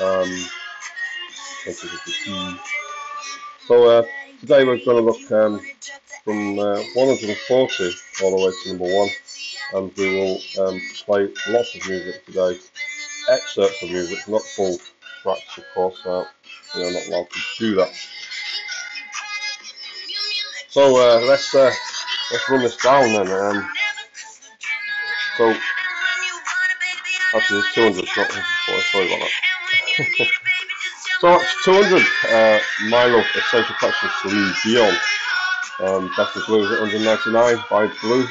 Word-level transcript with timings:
um, 0.00 0.28
2052. 1.64 2.58
So 3.66 3.88
uh, 3.88 4.02
today 4.40 4.64
we're 4.64 4.84
going 4.84 4.98
to 4.98 5.00
look 5.00 5.32
um, 5.32 5.60
from 6.24 6.58
uh, 6.58 6.82
140 6.94 7.94
all 8.22 8.36
the 8.36 8.44
way 8.44 8.52
to 8.62 8.68
number 8.68 8.96
1 8.96 9.08
and 9.74 9.96
we 9.96 10.14
will 10.14 10.38
um, 10.60 10.80
play 11.04 11.28
lots 11.48 11.74
of 11.74 11.88
music 11.88 12.24
today, 12.26 12.58
excerpts 13.30 13.82
of 13.82 13.90
music, 13.90 14.18
not 14.28 14.42
full 14.42 14.76
tracks 15.22 15.58
of 15.58 15.64
course, 15.74 16.04
uh, 16.06 16.24
we 16.74 16.84
are 16.84 16.92
not 16.92 17.06
allowed 17.06 17.30
to 17.30 17.40
do 17.58 17.74
that. 17.76 17.92
So 20.68 20.96
uh, 20.96 21.20
let's 21.26 21.54
uh, 21.54 21.70
let's 22.30 22.48
run 22.50 22.62
this 22.62 22.76
down 22.78 23.12
then. 23.12 23.30
Um, 23.30 23.70
so 25.36 25.54
actually, 27.34 27.58
it's 27.58 27.74
200, 27.74 27.96
not 28.16 28.28
140. 28.28 28.82
Sorry 28.90 29.06
about 29.06 29.20
that. 29.20 29.51
So 31.20 31.28
that's 31.28 31.64
200. 31.64 32.02
Uh, 32.28 32.58
My 32.88 33.06
Love, 33.06 33.24
Essential 33.36 33.74
Collection, 33.76 34.10
Celine 34.22 34.54
Dion. 34.64 34.96
Um, 35.80 36.10
Best 36.16 36.36
of 36.36 36.46
Blues 36.46 36.70
at 36.70 36.80
199 36.80 37.64
by 37.70 37.92
Blue, 38.02 38.26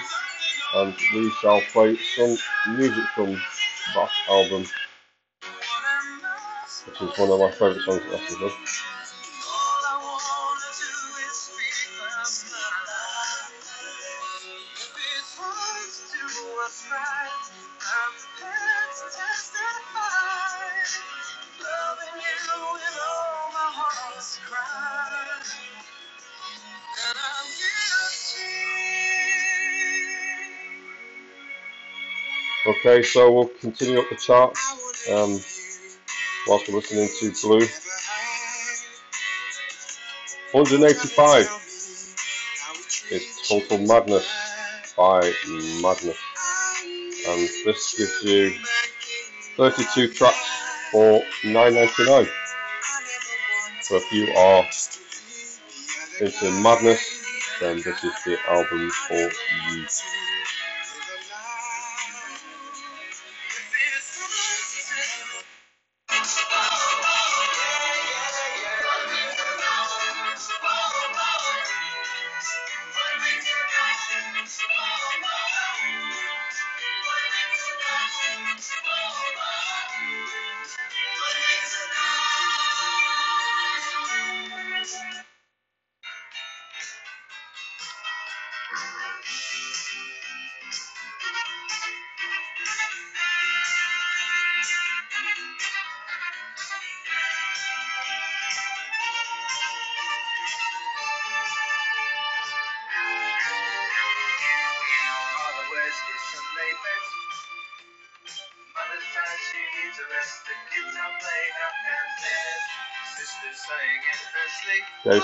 and 0.75 0.95
we 1.13 1.29
shall 1.41 1.61
play 1.73 1.97
some 2.15 2.37
music 2.75 3.03
from 3.13 3.33
that 3.33 4.09
album, 4.29 4.65
which 6.85 7.01
is 7.01 7.17
one 7.19 7.31
of 7.31 7.39
my 7.39 7.51
favourite 7.51 7.81
songs. 7.81 8.01
Actually. 8.13 8.51
Okay, 32.63 33.01
so 33.01 33.31
we'll 33.31 33.47
continue 33.59 33.99
up 33.99 34.07
the 34.11 34.15
chart 34.15 34.55
um, 35.11 35.39
whilst 36.47 36.69
we're 36.69 36.75
listening 36.75 37.09
to 37.19 37.31
Blue. 37.41 37.65
185 40.51 41.41
is 43.09 43.47
Total 43.47 43.79
Madness 43.79 44.27
by 44.95 45.33
Madness, 45.81 46.19
and 47.27 47.49
this 47.65 47.95
gives 47.97 48.23
you 48.25 48.53
32 49.57 50.13
tracks 50.13 50.37
for 50.91 51.23
9.99. 51.41 52.27
So 53.81 53.95
if 53.95 54.11
you 54.11 54.31
are 54.35 54.67
into 56.19 56.51
Madness, 56.61 57.01
then 57.59 57.77
this 57.77 58.03
is 58.03 58.13
the 58.23 58.37
album 58.47 58.91
for 58.91 59.15
you. 59.15 59.87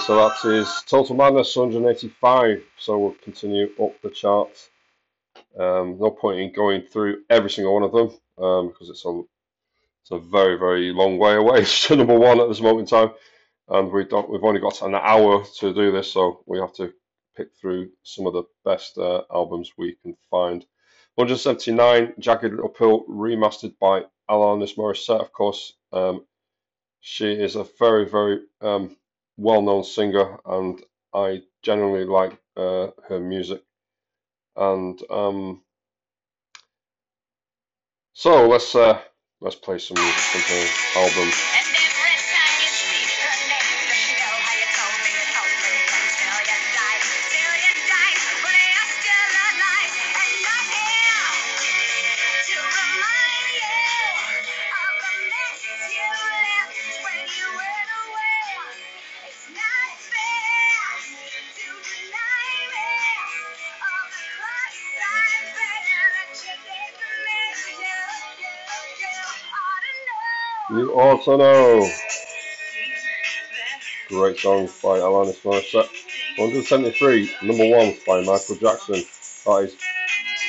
So 0.08 0.16
that 0.16 0.50
is 0.50 0.84
Total 0.88 1.14
Madness 1.18 1.54
185. 1.54 2.64
So 2.78 2.98
we'll 2.98 3.16
continue 3.22 3.68
up 3.78 4.02
the 4.02 4.10
chart. 4.10 4.48
Um, 5.60 5.98
no 6.00 6.12
point 6.12 6.40
in 6.40 6.54
going 6.54 6.84
through 6.84 7.24
every 7.30 7.50
single 7.50 7.74
one 7.74 7.84
of 7.84 7.92
them 7.92 8.18
um, 8.42 8.70
because 8.70 8.90
it's 8.90 9.06
a 9.06 9.22
it's 10.02 10.12
a 10.12 10.20
very 10.20 10.58
very 10.58 10.94
long 10.94 11.18
way 11.18 11.36
away 11.36 11.66
to 11.66 11.98
number 11.98 12.18
one 12.18 12.40
at 12.40 12.48
this 12.48 12.62
moment 12.62 12.90
in 12.90 12.98
time, 12.98 13.16
and 13.68 13.92
we 13.92 14.06
don't 14.06 14.30
we've 14.30 14.46
only 14.46 14.62
got 14.62 14.82
an 14.82 14.96
hour 14.96 15.44
to 15.60 15.74
do 15.74 15.92
this, 15.92 16.10
so 16.14 16.42
we 16.46 16.58
have 16.58 16.74
to 16.76 16.94
pick 17.36 17.50
through 17.60 17.90
some 18.04 18.28
of 18.28 18.34
the 18.34 18.44
best 18.64 18.98
uh, 18.98 19.24
albums 19.30 19.74
we 19.78 19.98
can 20.04 20.16
find. 20.32 20.66
179 21.16 22.14
Jagged 22.18 22.58
Uphill 22.64 23.04
remastered 23.10 23.78
by 23.78 24.04
Alanis 24.30 24.78
Morissette, 24.78 25.20
of 25.20 25.34
course. 25.34 25.74
Um, 25.92 26.26
she 27.02 27.30
is 27.34 27.58
a 27.58 27.66
very 27.78 28.08
very 28.08 28.40
um, 28.62 28.96
well-known 29.38 29.84
singer, 29.84 30.40
and 30.46 30.84
I 31.14 31.44
generally 31.62 32.06
like 32.06 32.38
uh, 32.56 32.88
her 33.08 33.20
music. 33.20 33.64
And 34.56 35.00
um, 35.10 35.62
so 38.14 38.48
let's 38.48 38.74
uh, 38.76 39.00
let's 39.40 39.56
play 39.56 39.78
some 39.80 39.98
from 39.98 40.42
her 40.42 40.68
album. 40.96 41.67
Also. 71.28 71.86
Great 74.08 74.40
song 74.40 74.68
by 74.82 75.00
Alanis 75.00 75.42
Morissette. 75.42 75.90
173, 76.38 77.30
number 77.44 77.68
one 77.70 77.94
by 78.08 78.22
Michael 78.22 78.56
Jackson. 78.56 79.04
That 79.46 79.64
is 79.64 79.76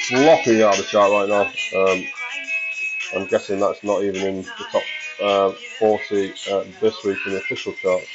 flopping 0.06 0.62
out 0.62 0.78
of 0.78 0.84
the 0.84 0.84
chart 0.84 1.10
right 1.10 1.28
now. 1.28 1.80
Um, 1.80 2.04
I'm 3.12 3.26
guessing 3.26 3.58
that's 3.58 3.82
not 3.82 4.04
even 4.04 4.22
in 4.22 4.42
the 4.42 4.66
top 4.70 4.82
uh, 5.20 5.52
40 5.80 6.34
uh, 6.52 6.64
this 6.80 7.02
week 7.02 7.19
in 7.26 7.32
the 7.32 7.38
official 7.38 7.72
charts. 7.72 8.06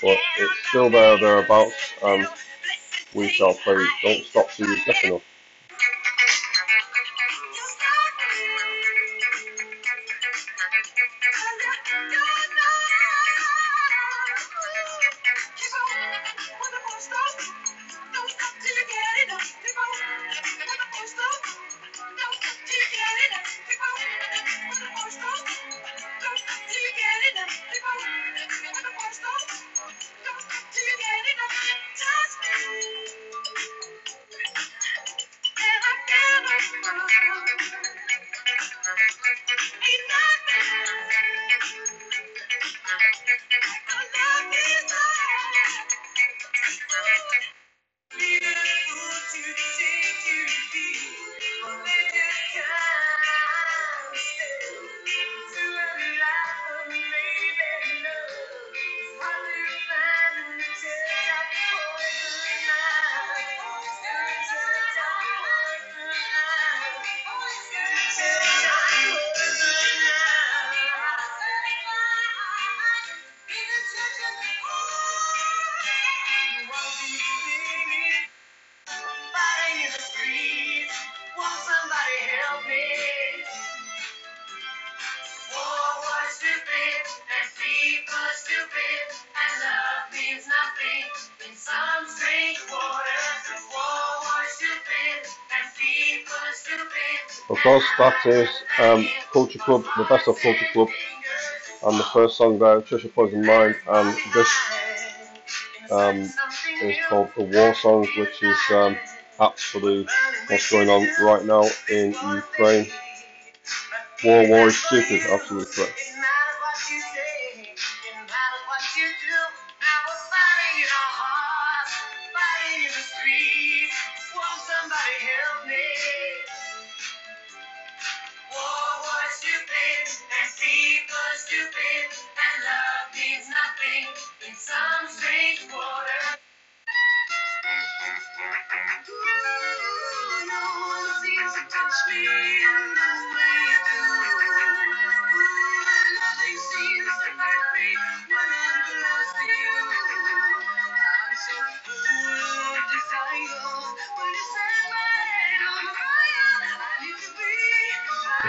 But 0.00 0.16
it's 0.38 0.68
still 0.68 0.90
there, 0.90 1.18
thereabouts, 1.18 1.74
and 2.04 2.28
we 3.14 3.28
shall 3.30 3.54
play 3.54 3.84
Don't 4.04 4.24
Stop 4.24 4.48
Till 4.52 4.68
You 4.68 4.84
Get 4.84 5.02
Enough. 5.02 5.22
Course, 97.62 97.84
that 97.98 98.14
is 98.26 98.48
um, 98.80 99.06
Culture 99.32 99.58
Club, 99.58 99.84
the 99.96 100.04
best 100.04 100.28
of 100.28 100.38
Culture 100.40 100.66
Club, 100.72 100.88
and 101.86 101.98
the 101.98 102.04
first 102.04 102.36
song 102.36 102.58
there, 102.58 102.80
Trisha 102.80 103.12
Poison 103.12 103.44
Mind, 103.44 103.76
and 103.88 104.16
this 104.34 104.48
um, 105.90 106.28
is 106.82 106.96
called 107.08 107.28
The 107.36 107.44
War 107.44 107.74
Song, 107.74 108.06
which 108.16 108.42
is 108.42 108.58
um, 108.70 108.96
absolutely 109.40 110.12
what's 110.48 110.70
going 110.70 110.88
on 110.88 111.06
right 111.24 111.44
now 111.44 111.64
in 111.90 112.14
Ukraine. 112.34 112.86
War, 114.24 114.48
war 114.48 114.66
is 114.66 114.76
stupid, 114.76 115.20
absolutely 115.30 115.72
correct. 115.74 116.00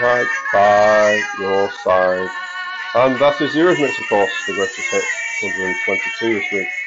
Right 0.00 0.26
by 0.52 1.22
your 1.38 1.70
side. 1.70 2.28
And 2.94 3.20
that 3.20 3.40
is 3.40 3.54
Eurythmics, 3.54 4.00
of 4.00 4.08
course, 4.08 4.44
the 4.46 4.54
greatest 4.54 4.90
hit 4.90 5.04
122 5.42 6.34
this 6.34 6.52
week. 6.52 6.79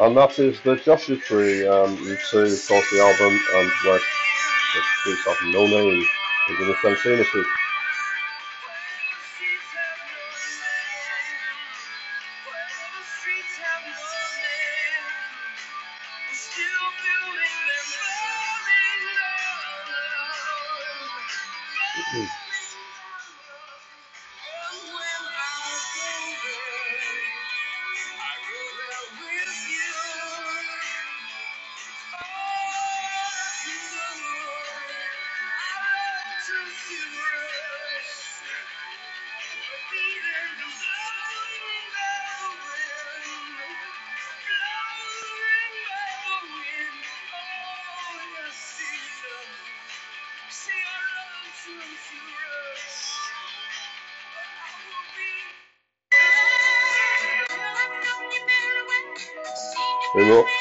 And 0.00 0.16
that 0.16 0.38
is 0.38 0.58
the 0.62 0.76
Joshua 0.76 1.16
Tree, 1.16 1.66
um, 1.68 1.94
U2, 1.98 2.52
of 2.54 2.68
course, 2.68 2.90
the 2.90 3.00
album, 3.00 3.38
and 3.52 3.70
where 3.84 4.00
the 4.00 4.82
streets 5.00 5.26
have 5.26 5.36
no 5.52 5.66
name. 5.66 6.02
Is 6.48 6.58
in 6.58 6.68
the 6.68 6.74
Francine 6.74 7.18
this 7.18 7.28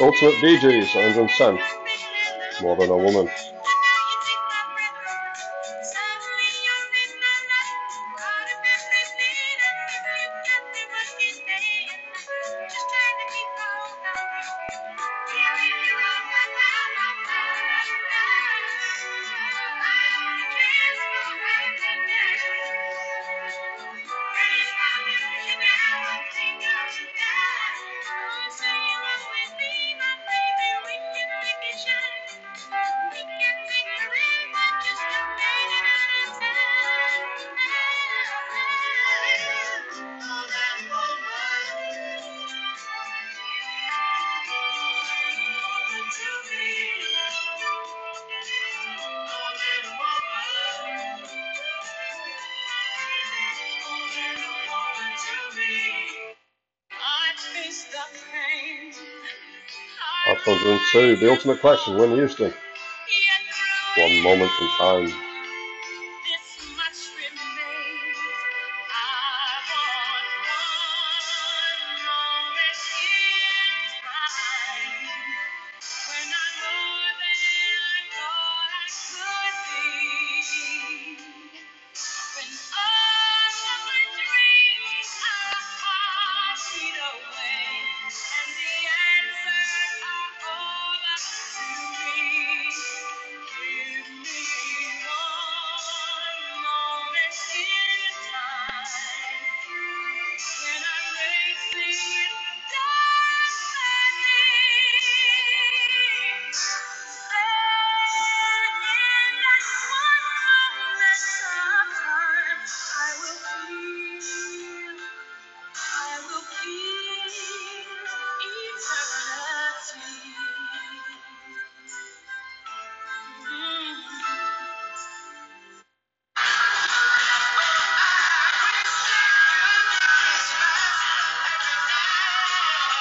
Ultimate 0.02 0.40
DJs, 0.42 0.96
110. 0.96 1.60
More 2.62 2.76
than 2.78 2.90
a 2.90 2.98
woman. 2.98 3.30
That's 60.62 60.94
102. 60.94 61.16
The 61.16 61.32
Ultimate 61.32 61.62
Collection, 61.62 61.98
Whitney 61.98 62.18
Houston. 62.18 62.54
One 63.96 64.24
moment 64.24 64.52
in 64.60 64.68
time. 64.78 65.29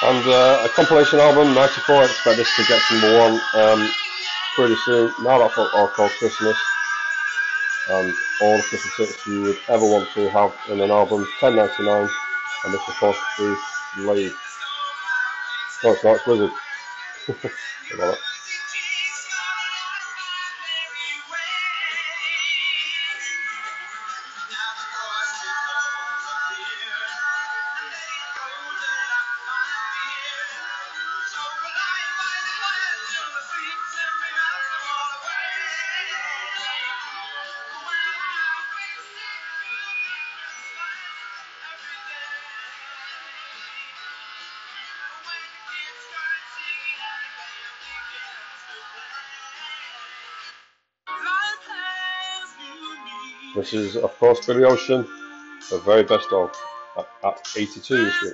And 0.09 0.27
uh, 0.27 0.63
a 0.65 0.69
compilation 0.69 1.19
album, 1.19 1.53
94, 1.53 1.95
I 1.95 2.05
expect 2.05 2.37
this 2.37 2.55
to 2.55 2.65
get 2.65 2.81
to 2.81 2.93
number 2.95 3.19
one 3.19 3.41
um, 3.53 3.91
pretty 4.55 4.75
soon. 4.77 5.13
Now 5.19 5.37
that's 5.37 5.55
what 5.55 5.71
call 5.93 6.09
Christmas. 6.09 6.57
And 7.89 8.11
all 8.41 8.57
the 8.57 8.63
Christmas 8.63 8.97
hits 8.97 9.27
you 9.27 9.43
would 9.43 9.59
ever 9.69 9.85
want 9.85 10.09
to 10.15 10.27
have 10.29 10.51
in 10.69 10.81
an 10.81 10.89
album, 10.89 11.27
10.99. 11.39 12.09
And 12.65 12.73
this 12.73 12.89
of 12.89 12.95
course 12.95 13.17
is 13.39 13.59
Blade. 13.97 14.33
No, 15.83 15.91
it's 15.91 16.03
not, 16.03 16.15
it's 16.15 16.27
Wizard. 16.27 16.51
This 53.71 53.95
is, 53.95 53.97
of 53.97 54.17
course, 54.17 54.43
Billy 54.47 54.63
Ocean, 54.63 55.05
the 55.69 55.77
very 55.85 56.01
best 56.01 56.33
of, 56.33 56.49
at, 56.97 57.07
at 57.23 57.47
82 57.55 58.03
this 58.03 58.21
week. 58.23 58.33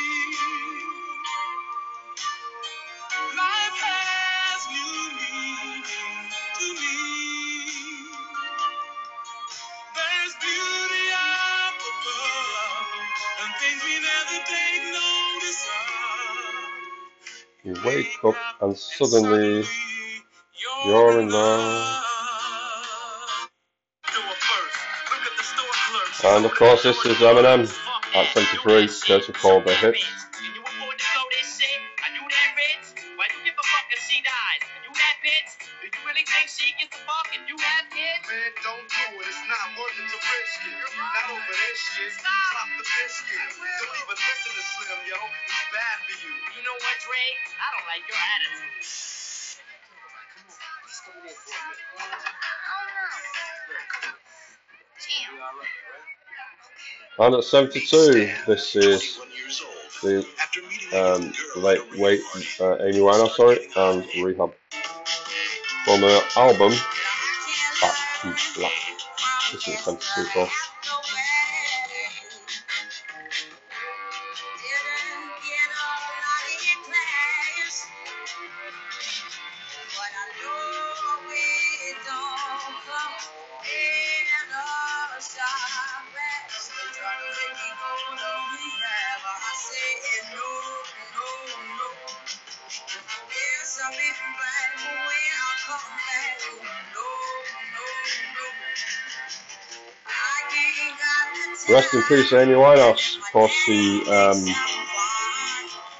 wake 17.85 18.23
up 18.23 18.35
and 18.61 18.77
suddenly 18.77 19.63
you're 20.85 21.19
in 21.19 21.29
love. 21.29 21.97
And 26.23 26.45
of 26.45 26.53
course, 26.53 26.83
this 26.83 27.03
is 27.05 27.17
Eminem 27.17 27.61
at 28.13 28.33
73, 28.33 28.89
Dirty 29.07 29.33
Call 29.33 29.61
the 29.61 29.73
Hit. 29.73 29.97
And 57.21 57.35
at 57.35 57.43
72, 57.43 58.31
this 58.47 58.75
is 58.75 59.19
the 60.01 60.25
um, 60.91 61.31
late 61.55 61.79
wait 61.99 62.19
uh, 62.59 62.77
Amy 62.83 62.97
Winehouse, 62.97 63.35
sorry, 63.35 63.59
and 63.75 64.03
Rehab. 64.25 64.51
From 65.85 66.01
her 66.01 66.21
album 66.35 66.71
Back 67.79 67.95
to 68.21 68.35
Black. 68.55 68.71
This 69.51 69.67
is 69.67 69.79
72, 69.81 70.21
of 70.21 70.29
course. 70.33 70.60
Rest 101.71 101.93
in 101.93 102.03
peace, 102.03 102.33
Amy 102.33 102.53
Winehouse. 102.53 103.17
Of 103.17 103.31
course, 103.31 103.51
she 103.51 104.03
um, 104.11 104.45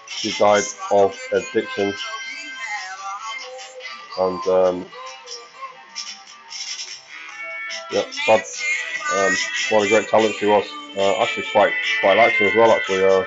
she 0.06 0.38
died 0.38 0.66
of 0.92 1.18
addiction, 1.32 1.94
and 4.20 4.48
um, 4.48 4.86
yeah, 7.90 8.04
sad. 8.26 8.44
Um, 9.16 9.34
what 9.70 9.86
a 9.86 9.88
great 9.88 10.10
talent 10.10 10.36
she 10.36 10.46
was. 10.46 10.66
Uh, 10.98 11.22
actually, 11.22 11.46
quite 11.54 11.72
quite 12.02 12.18
liked 12.18 12.36
her 12.36 12.48
as 12.48 12.56
well. 12.56 12.72
Actually, 12.72 13.06
uh, 13.06 13.24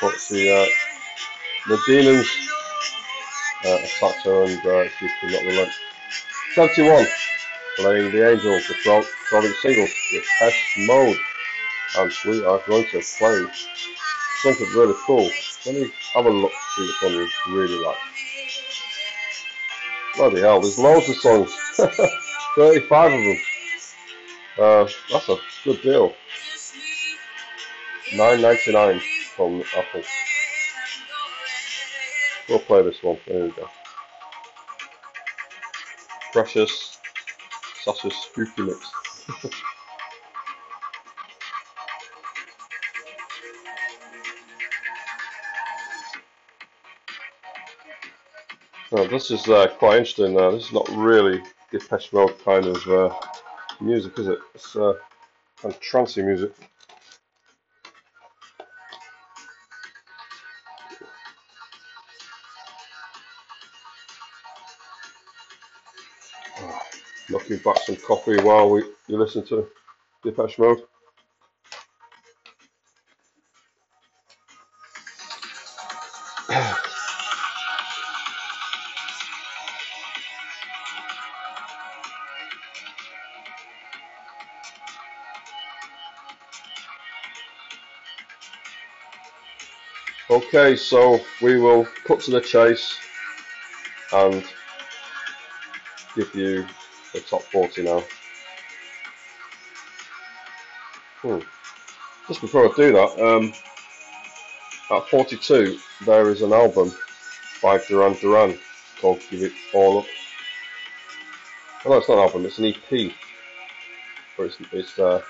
but 0.00 0.14
she 0.20 0.48
uh, 0.48 0.66
the 1.66 1.80
demons 1.88 2.28
uh, 3.64 3.78
attacked 3.82 4.22
her, 4.22 4.44
and 4.44 4.64
uh, 4.64 4.88
she 5.00 5.08
could 5.20 5.32
not 5.32 5.42
relent. 5.42 5.72
71, 6.54 7.04
playing 7.78 8.12
the 8.12 8.30
Angels, 8.30 8.68
the 8.68 8.74
12, 8.84 9.06
12 9.28 9.44
inch 9.44 9.56
single, 9.56 9.82
with 9.82 10.24
Depeche 10.38 10.86
Mode 10.86 11.16
we 11.96 12.44
are 12.44 12.60
going 12.66 12.84
to 12.90 13.02
play 13.18 13.46
something 14.42 14.66
really 14.74 14.94
cool. 15.06 15.30
Let 15.64 15.74
me 15.76 15.92
have 16.14 16.26
a 16.26 16.30
look 16.30 16.52
see 16.74 16.82
which 16.82 17.02
one 17.02 17.12
you 17.12 17.28
really 17.48 17.84
like. 17.84 17.96
Bloody 20.16 20.40
hell, 20.40 20.60
there's 20.60 20.78
loads 20.78 21.08
of 21.08 21.16
songs. 21.16 21.52
35 22.56 23.12
of 23.12 23.24
them. 23.24 23.36
Uh, 24.58 24.88
that's 25.10 25.28
a 25.28 25.36
good 25.64 25.82
deal. 25.82 26.14
9.99 28.10 29.00
from 29.36 29.62
Apple. 29.76 30.02
We'll 32.48 32.58
play 32.60 32.82
this 32.82 33.02
one. 33.02 33.18
There 33.26 33.44
we 33.44 33.50
go. 33.50 33.68
Precious 36.32 36.98
Sasha's 37.84 38.14
Spooky 38.14 38.62
Mix. 38.62 38.90
Oh, 48.92 49.06
this 49.06 49.30
is 49.30 49.48
uh, 49.48 49.66
quite 49.78 49.98
interesting. 49.98 50.38
Uh, 50.38 50.50
this 50.50 50.66
is 50.66 50.72
not 50.72 50.88
really 50.90 51.42
Depeche 51.72 52.12
Mode 52.12 52.38
kind 52.44 52.66
of 52.66 52.86
uh, 52.86 53.14
music, 53.80 54.18
is 54.18 54.28
it? 54.28 54.38
It's 54.54 54.76
uh, 54.76 54.94
kind 55.60 55.74
of 55.74 55.80
trancey 55.80 56.24
music. 56.24 56.52
knocking 67.30 67.56
back 67.58 67.78
some 67.78 67.96
coffee 67.96 68.40
while 68.42 68.70
we 68.70 68.82
you 69.08 69.18
listen 69.18 69.44
to 69.46 69.66
Depeche 70.22 70.58
Mode. 70.58 70.82
Okay, 90.54 90.76
so 90.76 91.18
we 91.42 91.58
will 91.58 91.84
cut 92.04 92.20
to 92.20 92.30
the 92.30 92.40
chase 92.40 92.96
and 94.12 94.44
give 96.14 96.32
you 96.32 96.64
the 97.12 97.18
top 97.18 97.42
40 97.42 97.82
now. 97.82 98.04
Hmm. 101.22 101.40
Just 102.28 102.40
before 102.40 102.66
I 102.66 102.72
do 102.76 102.92
that, 102.92 103.20
um, 103.20 103.52
at 104.96 105.08
42, 105.08 105.76
there 106.06 106.30
is 106.30 106.42
an 106.42 106.52
album 106.52 106.92
by 107.60 107.78
Duran 107.88 108.14
Duran 108.20 108.56
called 109.00 109.22
Give 109.28 109.42
It 109.42 109.52
All 109.72 109.98
Up. 109.98 110.06
Oh, 111.84 111.90
no, 111.90 111.96
it's 111.96 112.08
not 112.08 112.18
an 112.18 112.24
album, 112.26 112.46
it's 112.46 112.58
an 112.58 112.66
EP. 112.66 113.12
But 114.36 114.44
it's, 114.44 114.58
it's, 114.70 114.98
uh, 115.00 115.20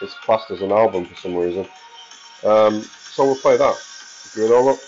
it's 0.00 0.14
classed 0.14 0.50
as 0.50 0.62
an 0.62 0.72
album 0.72 1.04
for 1.04 1.14
some 1.14 1.36
reason. 1.36 1.68
Um, 2.44 2.82
so 2.82 3.24
we'll 3.24 3.36
play 3.36 3.56
that. 3.56 3.76
Give 4.34 4.44
it 4.44 4.52
all 4.52 4.70
up. 4.70 4.78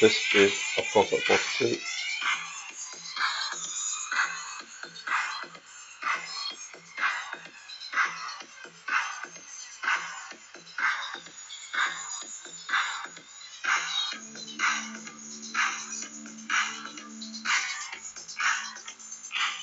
This 0.00 0.18
is, 0.34 0.52
of 0.78 0.84
course, 0.92 1.12
at 1.12 1.20
42. 1.20 1.78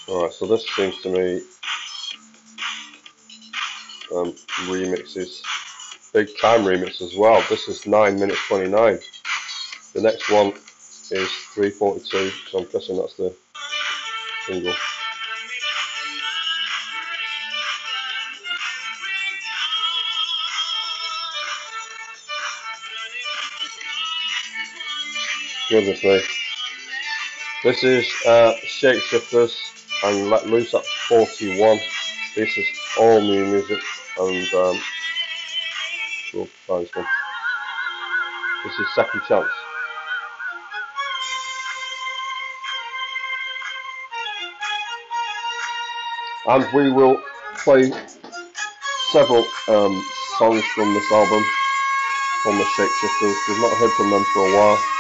Alright, 0.07 0.33
so 0.33 0.45
this 0.47 0.65
seems 0.75 1.01
to 1.01 1.09
me 1.09 1.41
um, 4.11 4.33
remixes. 4.67 5.41
Big 6.13 6.29
time 6.39 6.61
remix 6.61 7.01
as 7.01 7.15
well. 7.15 7.43
This 7.49 7.67
is 7.67 7.85
9 7.85 8.19
minutes 8.19 8.39
29. 8.47 8.99
The 9.93 10.01
next 10.01 10.29
one 10.31 10.53
is 11.11 11.29
342, 11.53 12.31
so 12.49 12.59
I'm 12.59 12.65
guessing 12.65 12.97
that's 12.97 13.15
the 13.15 13.33
single. 14.47 14.73
Goodness 25.69 26.03
me. 26.03 26.21
This 27.63 27.83
is 27.83 28.05
uh, 28.25 28.53
Shapeshifters 28.63 29.55
and 30.03 30.29
Let 30.29 30.47
Loose 30.47 30.73
at 30.73 30.85
41. 31.07 31.79
This 32.35 32.57
is 32.57 32.65
all 32.97 33.21
new 33.21 33.45
music 33.45 33.79
and 34.19 34.53
um, 34.53 34.79
find 36.67 36.86
this. 36.93 37.05
This 38.65 38.79
is 38.79 38.88
Second 38.93 39.21
Chance. 39.27 39.47
And 46.47 46.65
we 46.73 46.91
will 46.91 47.21
play 47.63 47.91
several 49.12 49.45
um, 49.69 50.03
songs 50.38 50.63
from 50.75 50.93
this 50.93 51.12
album 51.12 51.43
from 52.43 52.58
the 52.58 52.63
Shapeshifters. 52.63 53.36
We've 53.47 53.62
not 53.62 53.77
heard 53.77 53.91
from 53.91 54.10
them 54.10 54.23
for 54.34 54.39
a 54.39 54.58
while. 54.58 54.98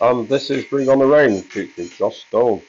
And 0.00 0.28
this 0.28 0.50
is 0.50 0.64
Bring 0.64 0.88
On 0.88 0.98
The 0.98 1.06
Rain 1.06 1.42
featuring 1.42 1.90
Joss 1.90 2.18
Stone. 2.18 2.62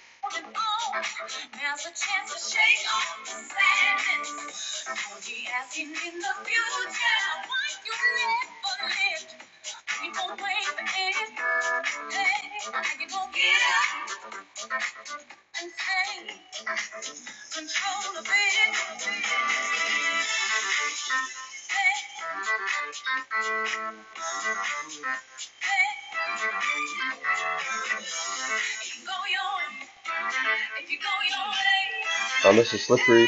This 32.72 32.80
is 32.80 32.88
Slippery 32.88 33.28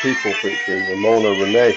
People 0.00 0.32
featuring 0.34 0.88
Ramona 0.88 1.30
Renee. 1.30 1.76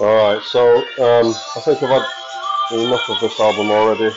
Alright, 0.00 0.44
so 0.44 0.76
um, 0.76 1.34
I 1.56 1.60
think 1.64 1.82
I've 1.82 1.88
had 1.90 2.78
enough 2.78 3.10
of 3.10 3.20
this 3.20 3.40
album 3.40 3.68
already. 3.68 4.14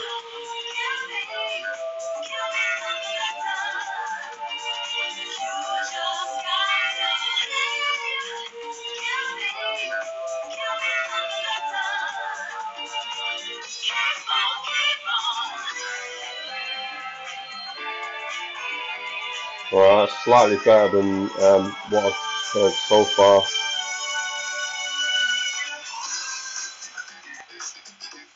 Well, 19.72 20.06
that's 20.06 20.24
slightly 20.24 20.58
better 20.64 20.96
than 20.96 21.22
um, 21.42 21.74
what 21.90 22.04
I've 22.04 22.52
heard 22.52 22.72
so 22.88 23.04
far. 23.16 23.42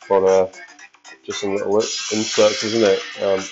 But 0.08 0.24
uh, 0.24 0.48
just 1.24 1.40
some 1.40 1.54
little 1.54 1.76
inserts, 1.76 2.64
isn't 2.64 2.82
it? 2.84 3.00
Um, 3.22 3.44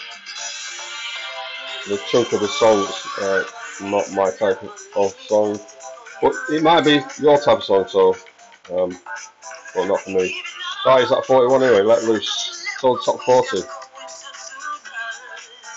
the 1.88 2.01
chunk 2.11 2.33
of 2.33 2.40
the 2.40 2.49
songs, 2.49 2.88
uh, 3.21 3.45
not 3.83 4.11
my 4.12 4.31
type 4.31 4.62
of 4.97 5.12
song, 5.21 5.59
but 6.23 6.33
it 6.51 6.62
might 6.62 6.85
be 6.85 7.01
your 7.21 7.38
type 7.38 7.59
of 7.59 7.64
song, 7.64 7.87
so, 7.88 8.17
um, 8.73 8.90
not 9.77 10.01
for 10.01 10.11
me. 10.11 10.35
Guys, 10.85 11.09
That 11.09 11.12
is 11.12 11.12
at 11.12 11.27
41 11.27 11.62
anyway, 11.62 11.83
let 11.83 12.05
loose. 12.05 12.67
So 12.79 12.97
top 13.05 13.21
40. 13.23 13.62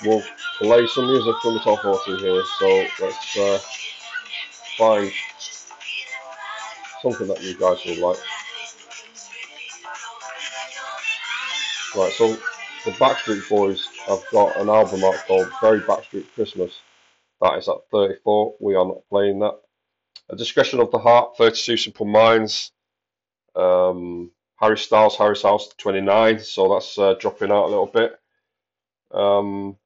We'll 0.05 0.23
play 0.59 0.85
some 0.87 1.07
music 1.07 1.35
from 1.41 1.53
the 1.55 1.59
top 1.61 1.81
40 1.81 2.17
here, 2.17 2.43
so 2.59 2.85
let's 3.01 3.37
uh, 3.37 3.59
find 4.77 5.11
something 7.01 7.27
that 7.27 7.41
you 7.41 7.57
guys 7.57 7.79
will 7.85 8.09
like. 8.09 8.19
Right, 11.95 12.11
so 12.13 12.27
the 12.85 12.91
Backstreet 12.91 13.49
Boys 13.49 13.87
have 14.07 14.23
got 14.31 14.59
an 14.59 14.69
album 14.69 15.03
out 15.03 15.15
called 15.25 15.49
Very 15.61 15.79
Backstreet 15.81 16.25
Christmas. 16.35 16.79
That 17.41 17.57
is 17.57 17.69
at 17.69 17.75
34. 17.91 18.55
We 18.59 18.75
are 18.75 18.85
not 18.85 19.07
playing 19.09 19.39
that. 19.39 19.55
A 20.29 20.35
Direction 20.35 20.79
of 20.79 20.91
the 20.91 20.99
Heart, 20.99 21.37
32 21.37 21.77
Simple 21.77 22.05
Minds. 22.05 22.71
Um, 23.55 24.31
Harry 24.57 24.77
Styles, 24.77 25.15
Harry's 25.17 25.41
House, 25.41 25.69
29. 25.77 26.39
So 26.39 26.73
that's 26.73 26.97
uh, 26.97 27.13
dropping 27.19 27.51
out 27.51 27.65
a 27.65 27.69
little 27.69 27.87
bit. 27.87 28.19
Um, 29.11 29.77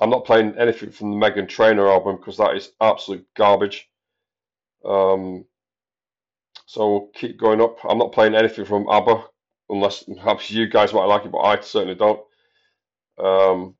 I'm 0.00 0.10
not 0.10 0.24
playing 0.24 0.56
anything 0.58 0.90
from 0.90 1.10
the 1.10 1.16
Meghan 1.16 1.48
Trainor 1.48 1.88
album 1.88 2.16
because 2.16 2.36
that 2.36 2.56
is 2.56 2.70
absolute 2.80 3.26
garbage. 3.34 3.88
Um, 4.84 5.44
so 6.66 6.90
we'll 6.90 7.10
keep 7.14 7.38
going 7.38 7.60
up. 7.60 7.78
I'm 7.84 7.98
not 7.98 8.12
playing 8.12 8.34
anything 8.34 8.64
from 8.64 8.88
ABBA 8.88 9.24
unless 9.68 10.02
perhaps 10.04 10.50
you 10.50 10.66
guys 10.68 10.92
might 10.92 11.04
like 11.04 11.24
it, 11.24 11.32
but 11.32 11.38
I 11.38 11.60
certainly 11.60 11.94
don't. 11.94 12.20
Um, 13.18 13.76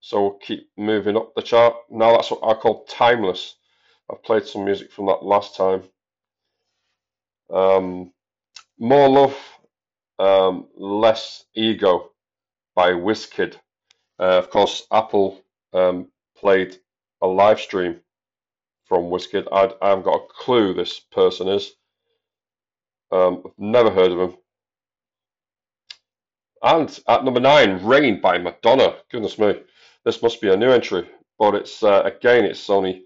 so 0.00 0.22
we'll 0.22 0.38
keep 0.38 0.70
moving 0.76 1.16
up 1.16 1.34
the 1.34 1.42
chart. 1.42 1.74
Now 1.90 2.12
that's 2.12 2.30
what 2.30 2.44
I 2.44 2.54
call 2.60 2.84
timeless. 2.84 3.56
I've 4.10 4.22
played 4.22 4.46
some 4.46 4.64
music 4.64 4.92
from 4.92 5.06
that 5.06 5.24
last 5.24 5.56
time. 5.56 5.82
Um, 7.52 8.12
More 8.78 9.08
Love, 9.08 9.36
um, 10.18 10.68
Less 10.76 11.44
Ego 11.54 12.10
by 12.74 12.92
Wizkid. 12.92 13.54
Uh, 14.18 14.38
of 14.38 14.50
course, 14.50 14.86
Apple 14.92 15.42
um, 15.72 16.08
played 16.36 16.76
a 17.22 17.26
live 17.26 17.60
stream 17.60 18.00
from 18.84 19.04
Wizkid. 19.04 19.48
I, 19.50 19.72
I 19.82 19.88
haven't 19.90 20.04
got 20.04 20.16
a 20.20 20.26
clue 20.28 20.72
this 20.72 21.00
person 21.00 21.48
is. 21.48 21.72
Um, 23.12 23.42
I've 23.46 23.58
never 23.58 23.90
heard 23.90 24.12
of 24.12 24.20
him. 24.20 24.36
And 26.62 27.00
at 27.08 27.24
number 27.24 27.40
nine, 27.40 27.84
Rain 27.84 28.20
by 28.20 28.38
Madonna. 28.38 28.96
Goodness 29.10 29.38
me, 29.38 29.60
this 30.04 30.22
must 30.22 30.40
be 30.40 30.50
a 30.50 30.56
new 30.56 30.70
entry, 30.70 31.08
but 31.38 31.54
it's 31.54 31.82
uh, 31.82 32.02
again, 32.04 32.44
it's 32.44 32.68
only 32.70 33.04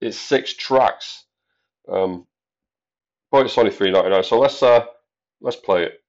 it's 0.00 0.18
six 0.18 0.54
tracks, 0.54 1.24
um, 1.90 2.26
but 3.30 3.46
it's 3.46 3.56
only 3.58 3.70
three 3.70 3.90
ninety 3.90 4.10
nine. 4.10 4.24
So 4.24 4.38
let's 4.38 4.62
uh, 4.62 4.84
let's 5.40 5.56
play 5.56 5.84
it. 5.84 6.01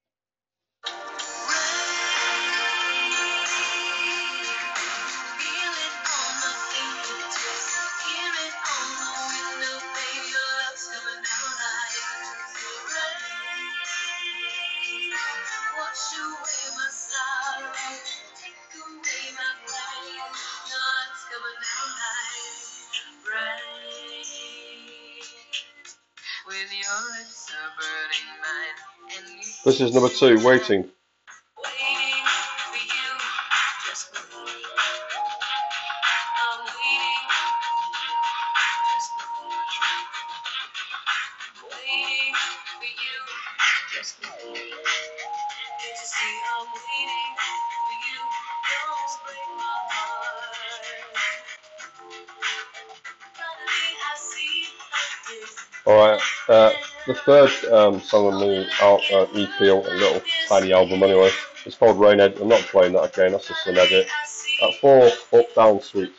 This 29.63 29.82
is 29.82 29.93
number 29.93 30.10
two, 30.10 30.39
Waiting. 30.45 30.89
Song 58.13 58.32
on 58.32 58.39
the 58.39 58.67
uh, 58.80 59.23
EP, 59.34 59.60
a 59.62 59.73
little 59.73 60.21
tiny 60.47 60.71
album 60.71 61.02
anyway, 61.02 61.32
it's 61.65 61.76
called 61.76 61.99
Rainhead. 61.99 62.38
I'm 62.39 62.47
not 62.47 62.62
playing 62.62 62.93
that 62.93 63.12
again, 63.12 63.32
that's 63.32 63.47
just 63.47 63.65
an 63.65 63.76
edit. 63.76 64.08
At 64.62 64.76
four, 64.76 65.10
Up 65.34 65.56
Down 65.56 65.82
Suite. 65.82 66.13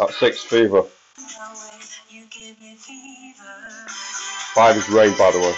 At 0.00 0.10
six, 0.14 0.42
Fever. 0.42 0.82
Five 4.52 4.76
is 4.78 4.88
Rain, 4.90 5.16
by 5.16 5.30
the 5.30 5.38
way. 5.38 5.54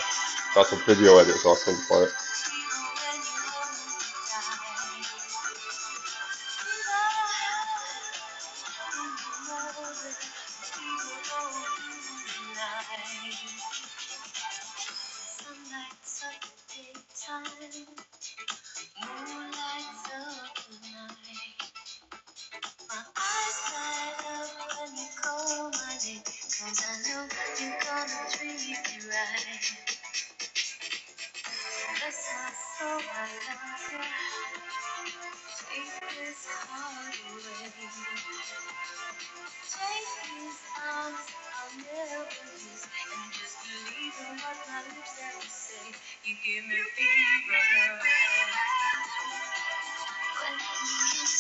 That's 0.54 0.70
a 0.72 0.76
video 0.85 1.16
edit, 1.16 1.37
so 1.37 1.50
I 1.50 1.57
couldn't 1.64 1.87
play 1.88 2.02
it. 2.02 2.23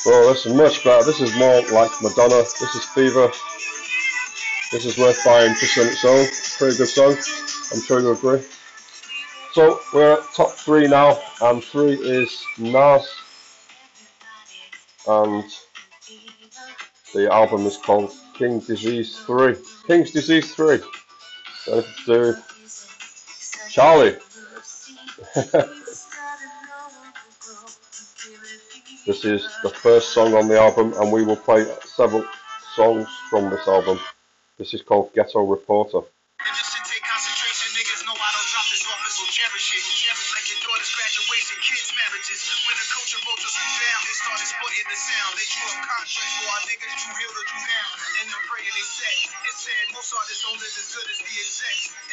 Oh, 0.06 0.32
this 0.32 0.44
is 0.44 0.54
much 0.54 0.84
better. 0.84 1.04
This 1.04 1.20
is 1.20 1.34
more 1.36 1.62
like 1.72 1.90
Madonna. 2.02 2.42
This 2.42 2.74
is 2.74 2.84
Fever. 2.84 3.30
This 4.70 4.84
is 4.84 4.98
worth 4.98 5.24
buying 5.24 5.54
just 5.54 5.78
on 5.78 5.86
its 5.86 6.04
own. 6.04 6.26
Pretty 6.58 6.76
good 6.76 6.88
song. 6.88 7.16
I'm 7.72 7.82
sure 7.82 8.00
you 8.00 8.10
agree. 8.10 8.42
So 9.52 9.80
we're 9.94 10.14
at 10.14 10.34
top 10.34 10.50
three 10.50 10.88
now, 10.88 11.18
and 11.40 11.64
three 11.64 11.94
is 11.94 12.44
Nas, 12.58 13.08
and 15.06 15.44
the 17.14 17.32
album 17.32 17.64
is 17.64 17.78
called 17.78 18.12
King 18.34 18.58
Disease 18.58 19.20
3. 19.20 19.54
King's 19.86 20.10
Disease 20.10 20.52
3. 20.54 20.80
Anything 21.70 21.94
do 22.06 22.34
Charlie. 23.70 24.16
This 29.06 29.22
is 29.26 29.46
the 29.62 29.68
first 29.68 30.14
song 30.14 30.32
on 30.32 30.48
the 30.48 30.58
album, 30.58 30.94
and 30.96 31.12
we 31.12 31.24
will 31.24 31.36
play 31.36 31.66
several 31.84 32.24
songs 32.74 33.06
from 33.28 33.50
this 33.50 33.68
album. 33.68 34.00
This 34.56 34.72
is 34.72 34.80
called 34.80 35.12
Ghetto 35.12 35.44
Reporter. 35.44 36.00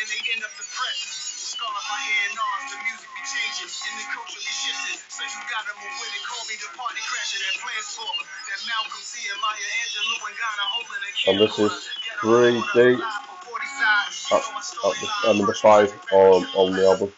and 0.02 0.10
they 0.10 0.22
end 0.34 0.42
up 0.42 0.54
depressed. 0.58 1.54
Scar 1.54 1.70
my 1.70 2.00
hand 2.02 2.38
arms, 2.38 2.74
the 2.74 2.80
music 2.82 3.10
be 3.14 3.22
changing, 3.22 3.70
and 3.70 3.96
the 4.02 4.06
culture 4.10 4.42
be 4.42 4.54
shifting. 4.54 5.01
So 5.12 5.28
you 5.28 5.44
gotta 5.52 5.76
move 5.76 5.92
with 6.00 6.16
it, 6.16 6.24
call 6.24 6.40
me 6.48 6.56
the 6.56 6.72
party 6.72 7.04
crasher, 7.04 7.44
that 7.44 7.60
transformer, 7.60 8.24
that 8.48 8.64
Malcolm 8.64 9.04
C 9.04 9.28
and 9.28 9.42
Maya 9.44 9.68
Angelou 9.84 10.24
and 10.24 10.40
a 10.64 11.28
And 11.28 11.36
this 11.36 11.60
is 11.60 11.90
3D 12.24 12.96
at, 12.96 13.12
at 14.32 14.32
the, 14.32 14.46
at 14.88 15.28
uh, 15.28 15.30
uh, 15.30 15.34
number 15.34 15.54
5 15.54 16.00
on, 16.14 16.46
on 16.56 16.72
the 16.72 16.88
album. 16.88 17.12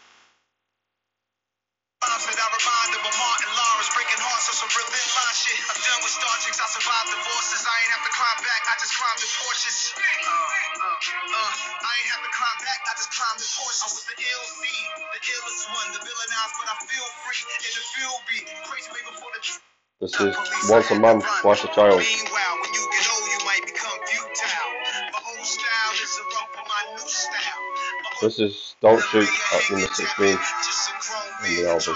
Once 20.90 20.98
a 20.98 21.00
month, 21.00 21.24
twice 21.40 21.64
a 21.64 21.68
child. 21.68 22.02
This 28.20 28.38
is 28.38 28.76
Don't 28.80 29.02
Shoot 29.02 29.28
at 29.54 29.70
number 29.70 29.86
16 29.86 30.26
in 30.26 30.36
the 31.56 31.70
album. 31.70 31.94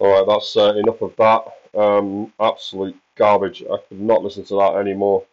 Alright, 0.00 0.26
that's 0.28 0.56
uh, 0.56 0.74
enough 0.74 1.02
of 1.02 1.14
that. 1.16 1.80
Um, 1.80 2.32
absolute 2.40 2.96
garbage. 3.16 3.62
I 3.62 3.76
could 3.88 4.00
not 4.00 4.22
listen 4.22 4.44
to 4.44 4.56
that 4.56 4.76
anymore. 4.76 5.24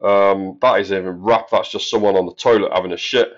Um, 0.00 0.58
that 0.60 0.80
is 0.80 0.92
even 0.92 1.22
rap. 1.22 1.48
That's 1.50 1.70
just 1.70 1.90
someone 1.90 2.16
on 2.16 2.26
the 2.26 2.34
toilet 2.34 2.72
having 2.72 2.92
a 2.92 2.96
shit. 2.96 3.32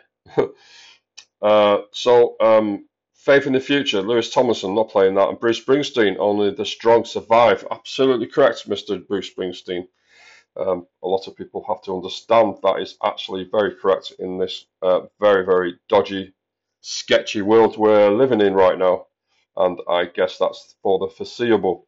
uh, 1.42 1.78
so, 1.90 2.36
um, 2.40 2.87
Faith 3.28 3.46
in 3.46 3.52
the 3.52 3.60
Future, 3.60 4.00
Louis 4.00 4.30
Tomlinson 4.30 4.74
not 4.74 4.88
playing 4.88 5.16
that, 5.16 5.28
and 5.28 5.38
Bruce 5.38 5.62
Springsteen, 5.62 6.16
only 6.18 6.50
the 6.50 6.64
strong 6.64 7.04
survive. 7.04 7.62
Absolutely 7.70 8.26
correct, 8.26 8.66
Mr. 8.66 9.06
Bruce 9.06 9.28
Springsteen. 9.28 9.86
Um, 10.56 10.86
a 11.02 11.06
lot 11.06 11.28
of 11.28 11.36
people 11.36 11.62
have 11.68 11.82
to 11.82 11.94
understand 11.94 12.54
that 12.62 12.80
is 12.80 12.96
actually 13.04 13.46
very 13.52 13.74
correct 13.74 14.14
in 14.18 14.38
this 14.38 14.64
uh, 14.80 15.00
very, 15.20 15.44
very 15.44 15.74
dodgy, 15.90 16.32
sketchy 16.80 17.42
world 17.42 17.76
we're 17.76 18.08
living 18.08 18.40
in 18.40 18.54
right 18.54 18.78
now. 18.78 19.08
And 19.58 19.78
I 19.86 20.06
guess 20.06 20.38
that's 20.38 20.76
for 20.82 20.98
the 20.98 21.14
foreseeable 21.14 21.86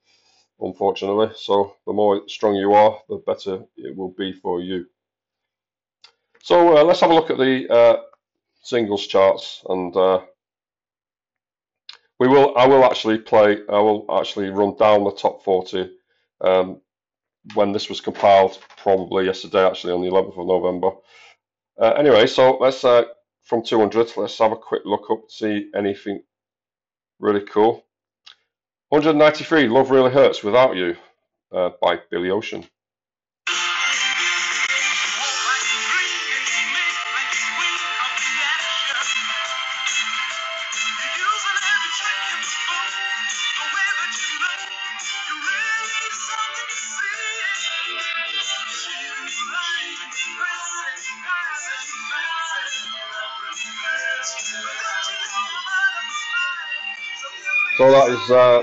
unfortunately. 0.61 1.31
So 1.37 1.75
the 1.87 1.95
more 1.95 2.29
strong 2.29 2.55
you 2.55 2.75
are, 2.75 3.01
the 3.09 3.17
better 3.17 3.65
it 3.79 3.97
will 3.97 4.13
be 4.13 4.35
for 4.35 4.61
you. 4.61 4.85
So 6.43 6.77
uh, 6.77 6.85
let's 6.85 7.01
have 7.01 7.11
a 7.11 7.15
look 7.15 7.31
at 7.31 7.39
the 7.39 7.67
uh, 7.73 7.97
singles 8.63 9.07
charts, 9.07 9.65
and 9.67 9.97
uh, 9.97 10.21
we 12.21 12.29
will. 12.29 12.57
I 12.57 12.67
will 12.67 12.85
actually 12.85 13.19
play. 13.19 13.59
I 13.69 13.81
will 13.81 14.05
actually 14.13 14.51
run 14.51 14.77
down 14.77 15.05
the 15.05 15.11
top 15.13 15.43
40 15.43 15.91
um, 16.43 16.81
when 17.55 17.73
this 17.73 17.89
was 17.89 18.03
compiled, 18.03 18.59
probably 18.77 19.25
yesterday, 19.25 19.67
actually 19.67 19.95
on 19.95 20.03
the 20.03 20.11
11th 20.11 20.39
of 20.39 20.47
November. 20.47 20.91
Uh, 21.81 21.93
anyway, 21.93 22.27
so 22.27 22.59
let's 22.59 22.85
uh, 22.85 23.05
from 23.43 23.65
200. 23.65 24.13
Let's 24.17 24.39
have 24.39 24.53
a 24.53 24.57
quick 24.57 24.83
look 24.85 25.11
up, 25.11 25.31
see 25.31 25.71
anything 25.75 26.23
really 27.19 27.41
cool. 27.41 27.87
193 28.91 29.69
Love 29.69 29.91
Really 29.91 30.11
Hurts 30.11 30.45
Without 30.45 30.77
You 30.77 30.97
uh, 31.53 31.71
by 31.81 32.01
Billy 32.11 32.31
Ocean. 32.31 32.67
Uh, 58.31 58.63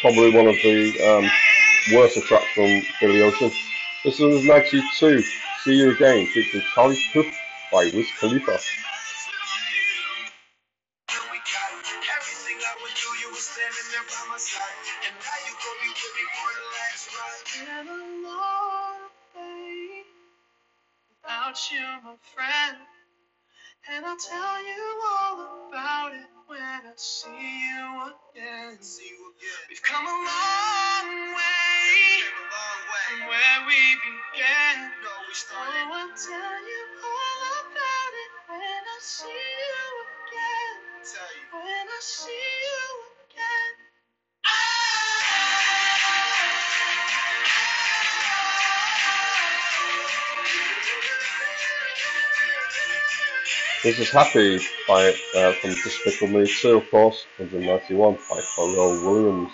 probably 0.00 0.30
one 0.30 0.46
of 0.46 0.56
the 0.62 0.98
um, 1.06 1.30
worst 1.94 2.16
tracks 2.26 2.46
from 2.54 2.82
Billy 3.00 3.22
Ocean. 3.22 3.50
This 4.02 4.18
was 4.18 4.44
92, 4.44 5.22
See 5.64 5.74
You 5.74 5.90
Again, 5.90 6.26
featuring 6.26 6.64
Charlie 6.74 6.98
Puth 7.12 7.26
by 7.70 7.90
Wiz 7.92 8.06
Khalifa. 8.18 8.58
This 53.84 54.00
is 54.00 54.10
Happy 54.10 54.58
by 54.88 55.10
uh, 55.36 55.52
from 55.52 55.70
Despicable 55.70 56.40
Me 56.40 56.46
2, 56.46 56.78
of 56.78 56.90
course, 56.90 57.26
191 57.36 58.18
by 58.28 58.40
Pharrell 58.56 59.04
Williams. 59.04 59.52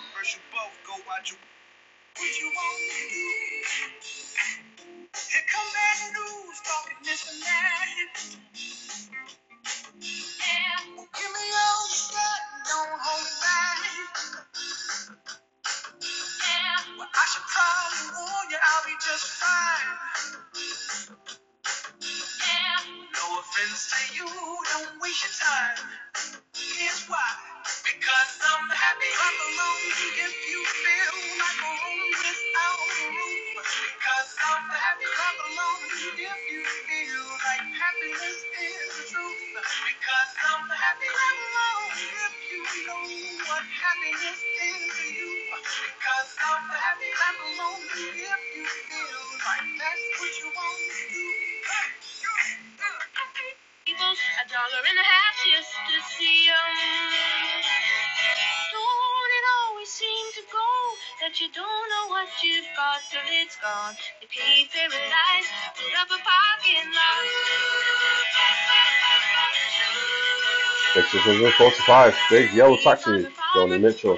45. 71.35 72.15
Big 72.29 72.53
yellow 72.53 72.77
taxi, 72.77 73.27
Joni 73.55 73.79
Mitchell. 73.79 74.17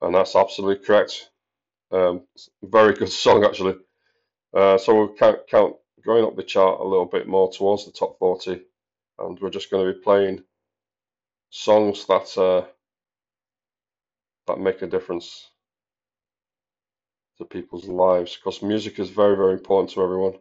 And 0.00 0.14
that's 0.14 0.36
absolutely 0.36 0.84
correct. 0.84 1.30
Um, 1.90 2.22
very 2.62 2.94
good 2.94 3.08
song, 3.24 3.44
actually. 3.44 3.76
Uh, 4.54 4.76
so 4.78 4.94
we'll 4.94 5.14
count, 5.14 5.40
count 5.50 5.76
going 6.04 6.24
up 6.24 6.36
the 6.36 6.42
chart 6.42 6.80
a 6.80 6.84
little 6.84 7.06
bit 7.06 7.26
more 7.26 7.50
towards 7.50 7.86
the 7.86 7.92
top 7.92 8.18
40, 8.18 8.60
and 9.18 9.38
we're 9.40 9.50
just 9.50 9.70
going 9.70 9.86
to 9.86 9.92
be 9.92 10.00
playing 10.00 10.42
songs 11.50 12.06
that 12.06 12.36
uh, 12.38 12.66
that 14.46 14.58
make 14.58 14.82
a 14.82 14.86
difference 14.86 15.50
to 17.38 17.44
people's 17.44 17.86
lives 17.88 18.36
because 18.36 18.62
music 18.62 18.98
is 18.98 19.10
very 19.10 19.36
very 19.36 19.52
important 19.54 19.90
to 19.90 20.02
everyone 20.02 20.34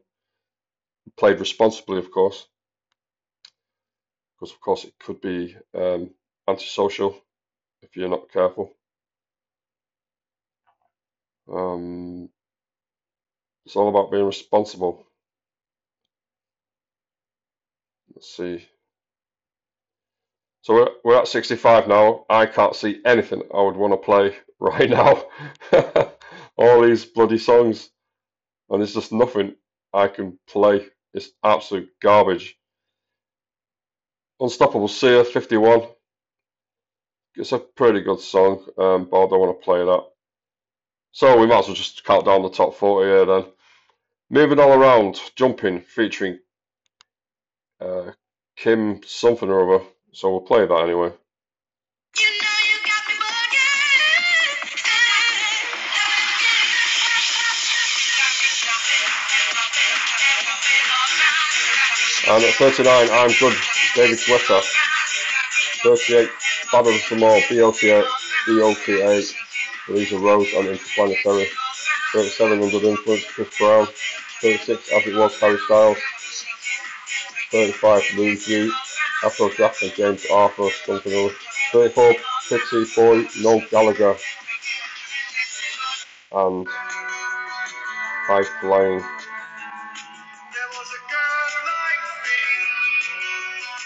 played 1.18 1.40
responsibly 1.40 2.00
of 2.00 2.12
course 2.12 2.48
because 4.36 4.54
of 4.54 4.62
course 4.62 4.84
it 4.86 4.94
could 5.00 5.22
be 5.22 5.56
um, 5.76 6.12
antisocial 6.48 7.18
if 7.82 7.96
you're 7.96 8.10
not 8.10 8.32
careful 8.32 8.74
um, 11.52 12.30
it's 13.66 13.76
all 13.76 13.90
about 13.90 14.12
being 14.12 14.26
responsible 14.26 15.06
let's 18.16 18.36
see 18.36 18.68
so 20.64 20.74
we're, 20.74 20.90
we're 21.06 21.18
at 21.20 21.30
65 21.30 21.88
now. 21.88 22.26
I 22.30 22.46
can't 22.46 22.76
see 22.76 23.02
anything 23.06 23.42
I 23.54 23.62
would 23.62 23.78
want 23.78 23.94
to 23.94 23.98
play 23.98 24.36
right 24.60 24.90
now. 24.90 25.24
All 26.58 26.82
these 26.82 27.06
bloody 27.06 27.38
songs, 27.38 27.90
and 28.70 28.82
there's 28.82 28.94
just 28.94 29.12
nothing 29.12 29.56
I 29.94 30.08
can 30.08 30.40
play. 30.48 30.88
It's 31.14 31.32
absolute 31.44 31.90
garbage. 32.02 32.58
Unstoppable 34.40 34.88
Sia 34.88 35.24
51. 35.24 35.88
It's 37.36 37.52
a 37.52 37.60
pretty 37.60 38.02
good 38.02 38.20
song, 38.20 38.66
um, 38.78 39.06
but 39.06 39.26
I 39.26 39.30
don't 39.30 39.40
want 39.40 39.60
to 39.60 39.64
play 39.64 39.86
that. 39.86 40.04
So 41.12 41.40
we 41.40 41.48
might 41.48 41.60
as 41.60 41.68
well 41.68 41.76
just 41.76 42.04
count 42.04 42.26
down 42.26 42.44
the 42.44 42.50
top 42.50 42.76
40 42.76 43.08
here 43.08 43.26
then. 43.26 43.46
Moving 44.30 44.60
all 44.60 44.74
around, 44.74 45.20
jumping, 45.36 45.82
featuring 45.82 46.40
uh, 47.80 48.12
Kim 48.56 49.02
something 49.06 49.50
or 49.50 49.76
other. 49.76 49.86
So 50.12 50.32
we'll 50.32 50.42
play 50.42 50.66
that 50.66 50.84
anyway. 50.84 51.12
And 62.30 62.44
at 62.44 62.54
39, 62.56 63.08
I'm 63.10 63.32
good, 63.40 63.56
David 63.96 64.20
Guetta. 64.20 64.62
38, 65.82 66.30
Bad 66.74 66.88
of 66.88 66.94
Some 67.04 67.20
More, 67.20 67.40
BOTA, 67.40 68.06
BOTA, 68.46 69.34
Lisa 69.88 70.18
Rose 70.20 70.52
and 70.54 70.68
Interplanetary. 70.68 71.48
37, 72.12 72.62
Under 72.62 72.86
Influence, 72.86 73.24
Chris 73.32 73.58
Brown. 73.58 73.88
36, 74.42 74.92
As 74.92 75.08
It 75.08 75.16
Was, 75.16 75.40
Harry 75.40 75.58
Styles. 75.60 75.98
35, 77.52 78.04
Louis 78.18 78.46
G. 78.46 78.72
Afro 79.24 79.50
Jackson, 79.50 79.92
James 79.96 80.26
Arthur, 80.30 80.70
something 80.86 81.14
else. 81.14 81.34
34, 81.72 82.14
Pixie 82.50 82.86
Boy, 82.94 83.26
Noel 83.42 83.62
Gallagher, 83.72 84.18
and 86.34 86.68
High 88.28 88.44
Flying. 88.60 89.17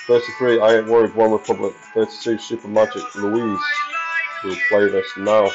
33, 0.07 0.59
I 0.59 0.77
Ain't 0.77 0.87
Worried, 0.87 1.13
One 1.15 1.31
Republic. 1.31 1.73
32, 1.93 2.37
Super 2.39 2.67
Magic, 2.67 3.03
Louise, 3.15 3.59
will 4.43 4.57
play 4.69 4.89
this 4.89 5.17
now. 5.17 5.49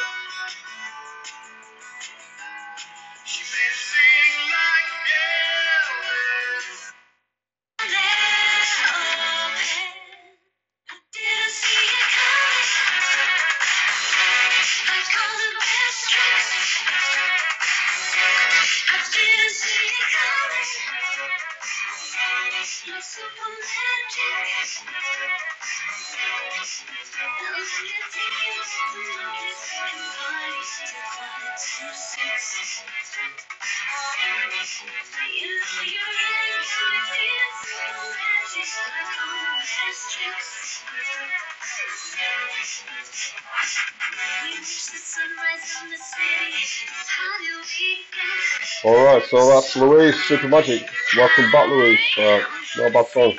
So 49.37 49.51
that's 49.51 49.76
Louise, 49.76 50.14
Super 50.24 50.49
Magic. 50.49 50.82
Welcome 51.14 51.51
back, 51.51 51.68
Louise. 51.68 52.01
Uh, 52.16 52.41
not 52.78 52.91
a 52.91 52.91
bad 52.91 53.07
song. 53.09 53.34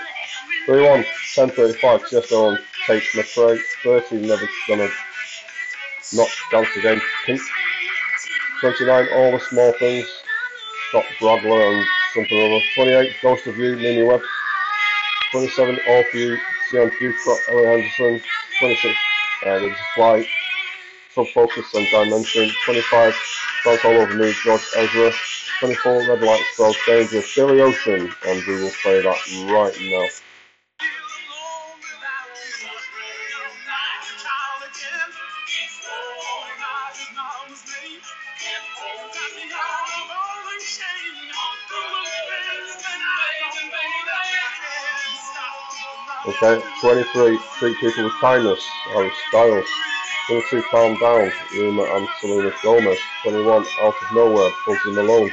31, 0.67 1.03
10, 1.33 1.49
35, 1.49 2.01
Tiesto 2.03 2.51
on 2.51 2.59
Tate 2.85 3.01
McRae. 3.15 3.59
30, 3.83 4.27
Never 4.27 4.47
Gonna 4.67 4.89
Not 6.13 6.29
Dance 6.51 6.69
Again, 6.77 7.01
Pink. 7.25 7.41
29, 8.59 9.07
All 9.11 9.31
the 9.31 9.39
Small 9.39 9.71
Things. 9.73 10.05
Scott 10.89 11.05
Bradler 11.19 11.73
and 11.73 11.87
something 12.13 12.37
other. 12.37 12.63
28, 12.75 13.15
Ghost 13.23 13.47
of 13.47 13.57
You, 13.57 13.75
Mimi 13.77 14.03
Webb. 14.03 14.21
27, 15.31 15.79
All 15.87 16.03
For 16.03 16.17
You, 16.17 16.37
Sion 16.69 16.91
Scott 17.23 17.39
Ellie 17.49 17.65
Henderson. 17.65 18.21
26, 18.59 18.95
uh, 19.47 19.59
There's 19.59 19.71
a 19.71 19.75
Flight. 19.95 20.27
Subfocus 21.15 21.73
and 21.73 21.87
Dimension. 21.89 22.51
25, 22.65 23.15
Bounce 23.65 23.83
All 23.85 23.93
Over 23.93 24.13
Me, 24.13 24.31
George 24.43 24.61
Ezra. 24.75 25.11
24 25.59 26.07
red 26.07 26.21
light 26.21 26.45
spells 26.53 26.77
danger, 26.85 27.21
Billy 27.35 27.61
Ocean, 27.61 28.13
and 28.27 28.45
we 28.45 28.61
will 28.61 28.69
play 28.83 29.01
that 29.01 29.17
right 29.51 29.75
now. 29.89 30.07
Okay, 46.27 46.61
23, 46.81 47.39
treat 47.57 47.77
people 47.79 48.03
with 48.03 48.13
kindness, 48.19 48.63
Harry 48.93 49.09
Styles. 49.29 49.65
22, 50.27 50.61
calm 50.69 50.99
down, 50.99 51.31
Rema 51.53 51.83
and 51.83 52.07
Selena 52.19 52.51
Gomez. 52.61 52.99
21, 53.23 53.65
out 53.81 53.87
of 53.87 53.95
nowhere, 54.13 54.51
Bugsy 54.65 54.93
Malone. 54.93 55.31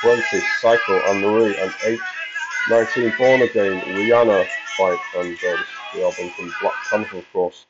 20, 0.00 0.40
Cycle 0.60 1.00
and 1.06 1.20
Marie, 1.20 1.56
and 1.58 1.72
8, 1.84 2.00
19, 2.68 3.12
Born 3.18 3.42
Again, 3.42 3.80
Rihanna, 3.80 4.46
fight, 4.76 4.98
and 5.16 5.36
uh, 5.36 5.62
the 5.94 6.02
album 6.02 6.30
from 6.30 6.52
Black 6.60 6.74
Panther, 6.90 7.18
of 7.18 7.32
course. 7.32 7.66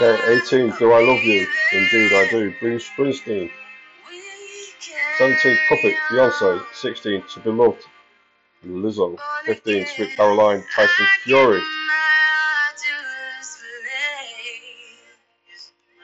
Okay, 0.00 0.40
18, 0.42 0.70
Do 0.78 0.92
I 0.92 1.04
Love 1.04 1.22
You? 1.22 1.46
Indeed 1.72 2.12
I 2.12 2.26
do. 2.30 2.54
Bruce 2.60 2.88
Springsteen. 2.88 3.50
17, 5.18 5.58
Cuff 5.68 5.78
It, 5.84 5.96
Beyonce. 6.10 6.64
16, 6.72 7.22
To 7.34 7.40
Be 7.40 7.50
Loved, 7.50 7.84
Lizzo. 8.66 9.18
15, 9.44 9.86
Sweet 9.94 10.16
Caroline, 10.16 10.64
Tyson 10.74 11.06
Fury. 11.24 11.60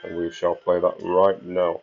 And 0.03 0.17
we 0.17 0.31
shall 0.31 0.55
play 0.55 0.79
that 0.79 0.95
right 1.01 1.43
now. 1.43 1.81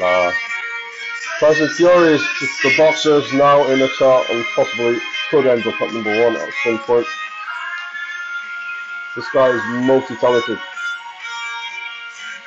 La. 0.00 0.32
Tyson 1.40 1.68
Fury 1.68 2.14
is 2.14 2.22
the 2.62 2.74
boxers 2.78 3.30
now 3.34 3.70
in 3.70 3.78
the 3.78 3.88
chart 3.98 4.30
and 4.30 4.42
possibly 4.56 4.98
could 5.30 5.46
end 5.46 5.66
up 5.66 5.78
at 5.78 5.92
number 5.92 6.24
one 6.24 6.36
at 6.36 6.48
some 6.64 6.78
point. 6.78 7.06
This 9.14 9.26
guy 9.34 9.50
is 9.50 9.62
multi-talented. 9.86 10.58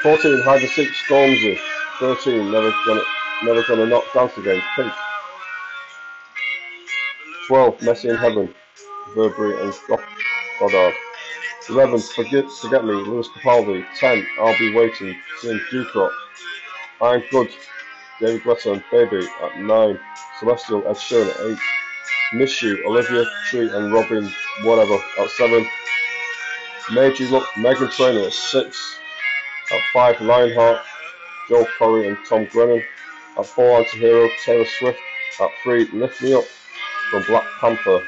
14, 0.01 0.41
Hide 0.41 0.61
and 0.61 0.71
Seek, 0.71 0.89
Stormzy. 1.07 1.59
13, 1.99 2.51
never 2.51 2.73
gonna, 2.87 3.01
never 3.43 3.63
gonna 3.67 3.85
knock 3.85 4.05
dance 4.15 4.35
again, 4.37 4.61
Pink. 4.75 4.91
12, 7.47 7.81
Messy 7.83 8.09
in 8.09 8.15
Heaven, 8.15 8.53
Burberry 9.13 9.61
and 9.61 9.73
Goddard. 10.59 10.93
11, 11.69 11.99
Forget, 11.99 12.45
Forget 12.61 12.83
Me, 12.83 12.93
Lewis 12.93 13.27
Capaldi. 13.27 13.85
10, 13.99 14.25
I'll 14.39 14.57
Be 14.57 14.73
Waiting, 14.73 15.15
Cian 15.39 15.61
Ducrot. 15.71 16.09
I'm 17.03 17.21
Good, 17.31 17.49
David 18.21 18.43
Guetta 18.43 18.71
and 18.71 18.83
Baby 18.89 19.27
at 19.43 19.59
9, 19.59 19.99
Celestial 20.39 20.87
Ed 20.87 20.95
Sheeran 20.95 21.29
at 21.31 21.51
8, 21.51 21.57
Miss 22.39 22.61
You, 22.61 22.81
Oliver 22.87 23.25
Tree 23.49 23.69
and 23.69 23.91
Robin 23.91 24.31
whatever 24.63 24.97
at 25.19 25.29
7, 25.31 25.67
Made 26.93 27.19
You 27.19 27.27
Look, 27.27 27.43
Meghan 27.55 27.91
Trainor 27.91 28.27
at 28.27 28.31
6, 28.31 28.99
at 29.73 29.81
5, 29.91 30.21
Lionheart, 30.21 30.81
Joel 31.49 31.67
Corry 31.77 32.07
and 32.07 32.17
Tom 32.25 32.45
Grennan, 32.45 32.81
at 33.37 33.45
4, 33.47 33.79
Anti-Hero, 33.79 34.29
Taylor 34.45 34.65
Swift, 34.79 34.99
at 35.41 35.49
3, 35.61 35.89
Lift 35.91 36.21
Me 36.21 36.33
Up 36.33 36.45
from 37.11 37.23
Black 37.23 37.43
Panther 37.59 38.01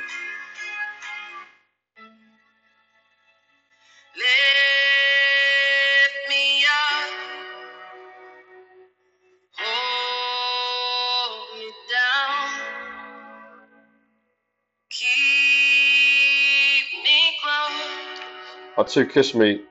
To 18.96 19.06
Kiss 19.06 19.36
Me, 19.36 19.62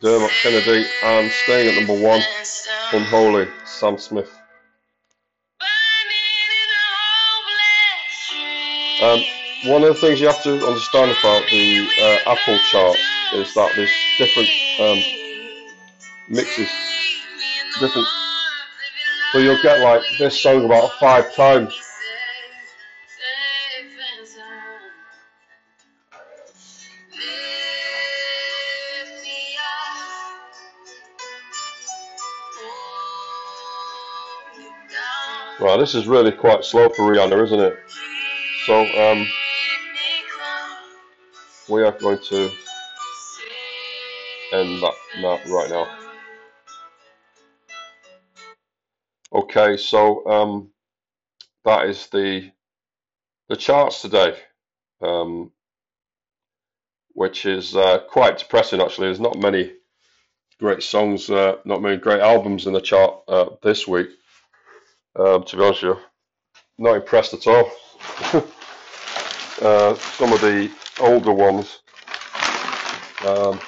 Dermot 0.00 0.30
Kennedy, 0.40 0.86
and 1.02 1.32
staying 1.32 1.68
at 1.68 1.74
number 1.84 2.00
one, 2.00 2.22
Unholy, 2.92 3.48
Sam 3.64 3.98
Smith. 3.98 4.30
Um, 9.02 9.20
one 9.64 9.82
of 9.82 9.88
the 9.88 9.94
things 10.00 10.20
you 10.20 10.28
have 10.28 10.40
to 10.44 10.64
understand 10.64 11.10
about 11.10 11.50
the 11.50 11.88
uh, 12.00 12.30
Apple 12.30 12.56
chart 12.70 12.96
is 13.34 13.52
that 13.54 13.72
there's 13.74 13.90
different 14.16 14.48
um, 14.78 15.02
mixes, 16.28 16.70
different. 17.80 18.06
So 19.32 19.38
you'll 19.38 19.60
get 19.60 19.80
like 19.80 20.02
this 20.20 20.40
song 20.40 20.64
about 20.64 20.92
five 21.00 21.34
times 21.34 21.76
This 35.78 35.94
is 35.94 36.08
really 36.08 36.32
quite 36.32 36.64
slow 36.64 36.88
for 36.88 37.12
Rihanna, 37.12 37.44
isn't 37.44 37.60
it? 37.60 37.78
So, 38.66 38.80
um, 38.80 39.26
we 41.68 41.84
are 41.84 41.92
going 41.92 42.18
to 42.18 42.50
end 44.52 44.82
that, 44.82 44.94
that 45.22 45.46
right 45.46 45.70
now. 45.70 45.86
Okay, 49.32 49.76
so 49.76 50.26
um, 50.26 50.70
that 51.64 51.88
is 51.88 52.08
the 52.08 52.50
the 53.48 53.56
charts 53.56 54.02
today, 54.02 54.36
um, 55.00 55.52
which 57.12 57.46
is 57.46 57.76
uh, 57.76 58.00
quite 58.00 58.38
depressing. 58.38 58.80
Actually, 58.80 59.08
there's 59.08 59.20
not 59.20 59.38
many 59.38 59.72
great 60.58 60.82
songs, 60.82 61.30
uh, 61.30 61.58
not 61.64 61.82
many 61.82 61.98
great 61.98 62.20
albums 62.20 62.66
in 62.66 62.72
the 62.72 62.80
chart 62.80 63.22
uh, 63.28 63.50
this 63.62 63.86
week. 63.86 64.08
Um, 65.18 65.42
to 65.42 65.56
be 65.56 65.62
honest 65.64 65.82
with 65.82 65.96
you, 65.96 66.02
not 66.78 66.94
impressed 66.94 67.34
at 67.34 67.44
all. 67.48 67.72
uh, 69.62 69.94
some 69.94 70.32
of 70.32 70.40
the 70.40 70.70
older 71.00 71.32
ones 71.32 71.80
um, 73.26 73.58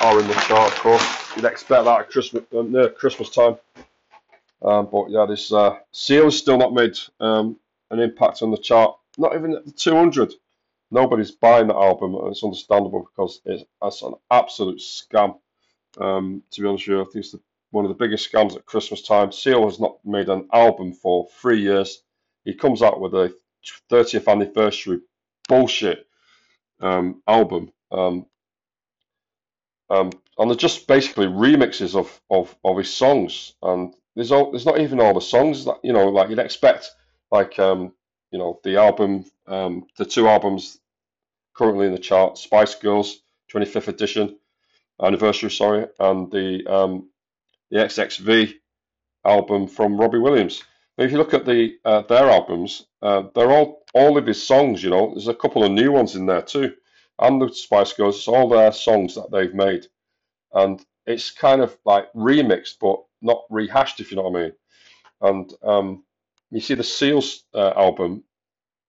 are 0.00 0.20
in 0.20 0.28
the 0.28 0.44
chart, 0.46 0.72
of 0.72 0.78
course. 0.78 1.34
You'd 1.34 1.44
expect 1.44 1.84
that 1.84 2.00
at 2.00 2.10
Christmas, 2.10 2.44
uh, 2.56 2.62
near 2.62 2.88
Christmas 2.88 3.30
time. 3.30 3.56
Um, 4.62 4.88
but 4.92 5.10
yeah, 5.10 5.26
this 5.26 5.52
uh, 5.52 5.76
Seal's 5.90 6.38
still 6.38 6.58
not 6.58 6.72
made 6.72 6.96
um, 7.18 7.56
an 7.90 7.98
impact 7.98 8.42
on 8.42 8.52
the 8.52 8.58
chart. 8.58 8.96
Not 9.18 9.34
even 9.34 9.54
at 9.56 9.64
the 9.64 9.72
200. 9.72 10.32
Nobody's 10.92 11.32
buying 11.32 11.66
that 11.66 11.74
album, 11.74 12.14
and 12.14 12.28
it's 12.28 12.44
understandable 12.44 13.08
because 13.10 13.40
it's, 13.44 13.64
it's 13.82 14.02
an 14.02 14.14
absolute 14.30 14.78
scam. 14.78 15.36
Um, 15.98 16.44
to 16.52 16.60
be 16.60 16.68
honest 16.68 16.86
with 16.86 16.96
you, 16.96 17.00
I 17.00 17.04
think 17.04 17.16
it's 17.16 17.32
the 17.32 17.40
one 17.70 17.84
of 17.84 17.88
the 17.88 17.94
biggest 18.04 18.30
scams 18.30 18.56
at 18.56 18.66
Christmas 18.66 19.02
time. 19.02 19.32
Seal 19.32 19.64
has 19.64 19.78
not 19.78 19.98
made 20.04 20.28
an 20.28 20.48
album 20.52 20.92
for 20.92 21.28
three 21.40 21.60
years. 21.60 22.02
He 22.44 22.54
comes 22.54 22.82
out 22.82 23.00
with 23.00 23.14
a 23.14 23.34
30th 23.90 24.28
anniversary 24.28 25.00
bullshit 25.48 26.06
um, 26.80 27.22
album. 27.26 27.72
Um, 27.92 28.26
um, 29.88 30.10
and 30.38 30.50
they're 30.50 30.56
just 30.56 30.86
basically 30.86 31.26
remixes 31.26 31.94
of, 31.94 32.20
of, 32.30 32.56
of 32.64 32.78
his 32.78 32.92
songs. 32.92 33.54
And 33.62 33.94
there's 34.14 34.32
all, 34.32 34.50
there's 34.50 34.66
not 34.66 34.80
even 34.80 35.00
all 35.00 35.14
the 35.14 35.20
songs 35.20 35.64
that, 35.64 35.78
you 35.82 35.92
know, 35.92 36.08
like 36.08 36.30
you'd 36.30 36.38
expect, 36.38 36.90
like, 37.30 37.58
um, 37.58 37.92
you 38.30 38.38
know, 38.38 38.60
the 38.64 38.76
album, 38.76 39.24
um, 39.46 39.86
the 39.96 40.04
two 40.04 40.28
albums 40.28 40.78
currently 41.54 41.86
in 41.86 41.92
the 41.92 41.98
chart, 41.98 42.38
Spice 42.38 42.76
Girls, 42.76 43.20
25th 43.52 43.88
edition, 43.88 44.38
anniversary, 45.02 45.50
sorry, 45.50 45.86
and 45.98 46.30
the 46.30 46.64
um, 46.66 47.09
the 47.70 47.78
XXV 47.78 48.54
album 49.24 49.66
from 49.66 49.98
Robbie 49.98 50.18
Williams. 50.18 50.62
But 50.96 51.06
if 51.06 51.12
you 51.12 51.18
look 51.18 51.34
at 51.34 51.46
the 51.46 51.78
uh, 51.84 52.02
their 52.02 52.30
albums, 52.30 52.86
uh, 53.02 53.24
they're 53.34 53.50
all 53.50 53.84
all 53.94 54.18
of 54.18 54.26
his 54.26 54.42
songs. 54.42 54.82
You 54.82 54.90
know, 54.90 55.12
there's 55.14 55.28
a 55.28 55.34
couple 55.34 55.64
of 55.64 55.72
new 55.72 55.92
ones 55.92 56.16
in 56.16 56.26
there 56.26 56.42
too, 56.42 56.74
and 57.18 57.40
the 57.40 57.48
Spice 57.52 57.92
Girls. 57.92 58.16
It's 58.16 58.28
all 58.28 58.48
their 58.48 58.72
songs 58.72 59.14
that 59.14 59.30
they've 59.30 59.54
made, 59.54 59.86
and 60.52 60.84
it's 61.06 61.30
kind 61.30 61.60
of 61.62 61.76
like 61.84 62.12
remixed 62.12 62.78
but 62.80 63.02
not 63.22 63.44
rehashed, 63.50 64.00
if 64.00 64.10
you 64.10 64.16
know 64.16 64.28
what 64.28 64.40
I 64.40 64.42
mean. 64.42 64.52
And 65.22 65.54
um, 65.62 66.04
you 66.50 66.60
see 66.60 66.74
the 66.74 66.84
Seals 66.84 67.44
uh, 67.54 67.72
album, 67.76 68.24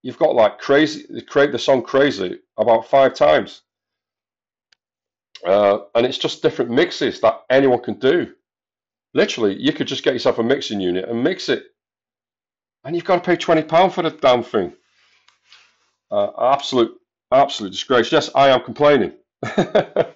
you've 0.02 0.18
got 0.18 0.34
like 0.34 0.58
crazy, 0.58 1.06
they 1.08 1.20
create 1.20 1.52
the 1.52 1.58
song 1.58 1.82
"Crazy" 1.82 2.40
about 2.58 2.88
five 2.88 3.14
times, 3.14 3.62
uh, 5.46 5.78
and 5.94 6.04
it's 6.06 6.18
just 6.18 6.42
different 6.42 6.70
mixes 6.70 7.20
that 7.20 7.42
anyone 7.48 7.80
can 7.80 7.98
do. 7.98 8.34
Literally, 9.14 9.60
you 9.60 9.72
could 9.72 9.86
just 9.86 10.04
get 10.04 10.14
yourself 10.14 10.38
a 10.38 10.42
mixing 10.42 10.80
unit 10.80 11.08
and 11.08 11.22
mix 11.22 11.48
it. 11.48 11.64
And 12.84 12.96
you've 12.96 13.04
got 13.04 13.22
to 13.22 13.30
pay 13.30 13.36
£20 13.36 13.92
for 13.92 14.02
the 14.02 14.10
damn 14.10 14.42
thing. 14.42 14.72
Uh, 16.10 16.30
absolute, 16.38 16.92
absolute 17.30 17.70
disgrace. 17.70 18.10
Yes, 18.10 18.30
I 18.34 18.48
am 18.48 18.62
complaining. 18.62 19.12
I 19.44 20.06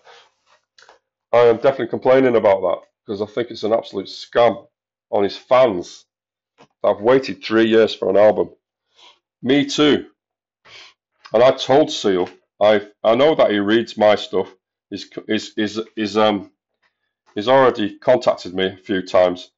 am 1.33 1.57
definitely 1.57 1.89
complaining 1.89 2.37
about 2.37 2.61
that 2.63 2.79
because 3.05 3.23
I 3.23 3.27
think 3.27 3.51
it's 3.51 3.63
an 3.63 3.73
absolute 3.73 4.07
scam 4.07 4.67
on 5.11 5.23
his 5.23 5.37
fans 5.37 6.05
have 6.85 7.01
waited 7.01 7.43
three 7.43 7.67
years 7.67 7.95
for 7.95 8.09
an 8.09 8.17
album. 8.17 8.51
Me 9.43 9.67
too. 9.67 10.07
And 11.33 11.43
I 11.43 11.51
told 11.53 11.91
Seal, 11.91 12.29
I 12.61 12.87
I 13.03 13.15
know 13.15 13.35
that 13.35 13.51
he 13.51 13.59
reads 13.59 13.97
my 13.99 14.15
stuff. 14.15 14.55
He's, 14.91 15.11
he's, 15.57 15.81
he's 15.97 16.17
um, 16.17 16.53
he's 17.37 17.47
already 17.49 17.97
contacted 17.99 18.55
me 18.55 18.67
a 18.67 18.77
few 18.77 19.03
times, 19.03 19.53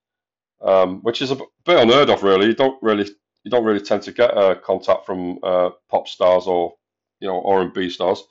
um, 0.61 1.01
which 1.01 1.23
is 1.23 1.31
a 1.31 1.37
bit 1.65 1.79
unheard 1.79 2.11
of, 2.11 2.23
really. 2.23 2.49
You 2.49 2.55
don't 2.55 2.83
really 2.83 3.07
you 3.45 3.51
don't 3.51 3.65
really 3.65 3.81
tend 3.81 4.03
to 4.03 4.13
get 4.13 4.37
a 4.37 4.57
contact 4.57 5.07
from 5.07 5.39
uh, 5.43 5.71
pop 5.89 6.07
stars 6.09 6.47
or 6.47 6.75
you 7.21 7.29
know 7.29 7.43
R 7.45 7.63
and 7.63 7.73
B 7.73 7.89
stars, 7.89 8.23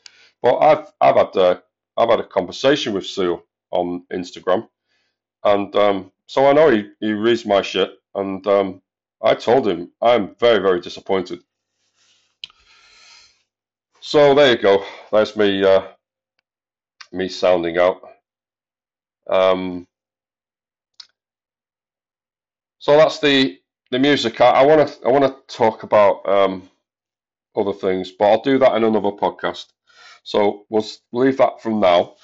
But 0.43 0.57
I've 0.59 0.91
I've 1.01 1.15
had 1.15 1.35
a, 1.35 1.63
I've 1.97 2.09
had 2.09 2.19
a 2.19 2.27
conversation 2.27 2.93
with 2.93 3.07
Seal 3.07 3.43
on 3.71 4.03
Instagram, 4.13 4.67
and 5.43 5.75
um, 5.75 6.11
so 6.27 6.45
I 6.45 6.53
know 6.53 6.69
he, 6.69 6.89
he 6.99 7.13
reads 7.13 7.45
my 7.45 7.61
shit, 7.63 7.91
and 8.13 8.45
um, 8.45 8.81
I 9.23 9.33
told 9.33 9.67
him 9.67 9.91
I'm 10.01 10.35
very 10.35 10.59
very 10.59 10.81
disappointed. 10.81 11.39
So 14.01 14.35
there 14.35 14.51
you 14.51 14.61
go. 14.61 14.85
That's 15.11 15.35
me 15.35 15.63
uh, 15.63 15.87
me 17.11 17.29
sounding 17.29 17.77
out. 17.77 18.06
Um, 19.29 19.87
so 22.79 22.95
that's 22.97 23.19
the 23.19 23.59
the 23.91 23.99
music. 23.99 24.39
I 24.41 24.65
want 24.65 24.87
to 24.87 25.05
I 25.05 25.11
want 25.11 25.25
to 25.25 25.55
talk 25.55 25.83
about 25.83 26.27
um, 26.27 26.69
other 27.55 27.73
things, 27.73 28.11
but 28.11 28.25
I'll 28.25 28.41
do 28.41 28.57
that 28.59 28.75
in 28.75 28.83
another 28.83 29.11
podcast. 29.11 29.65
So 30.23 30.65
we'll 30.69 30.85
leave 31.11 31.37
that 31.37 31.61
from 31.61 31.79
now, 31.79 32.15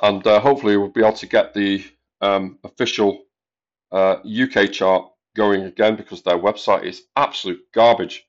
and 0.00 0.24
uh, 0.26 0.40
hopefully 0.40 0.76
we'll 0.76 0.88
be 0.90 1.00
able 1.00 1.12
to 1.14 1.26
get 1.26 1.54
the 1.54 1.84
um, 2.20 2.58
official 2.64 3.24
uh, 3.92 4.16
UK 4.24 4.70
chart 4.72 5.10
going 5.36 5.62
again 5.62 5.96
because 5.96 6.22
their 6.22 6.38
website 6.38 6.84
is 6.84 7.04
absolute 7.16 7.60
garbage. 7.72 8.24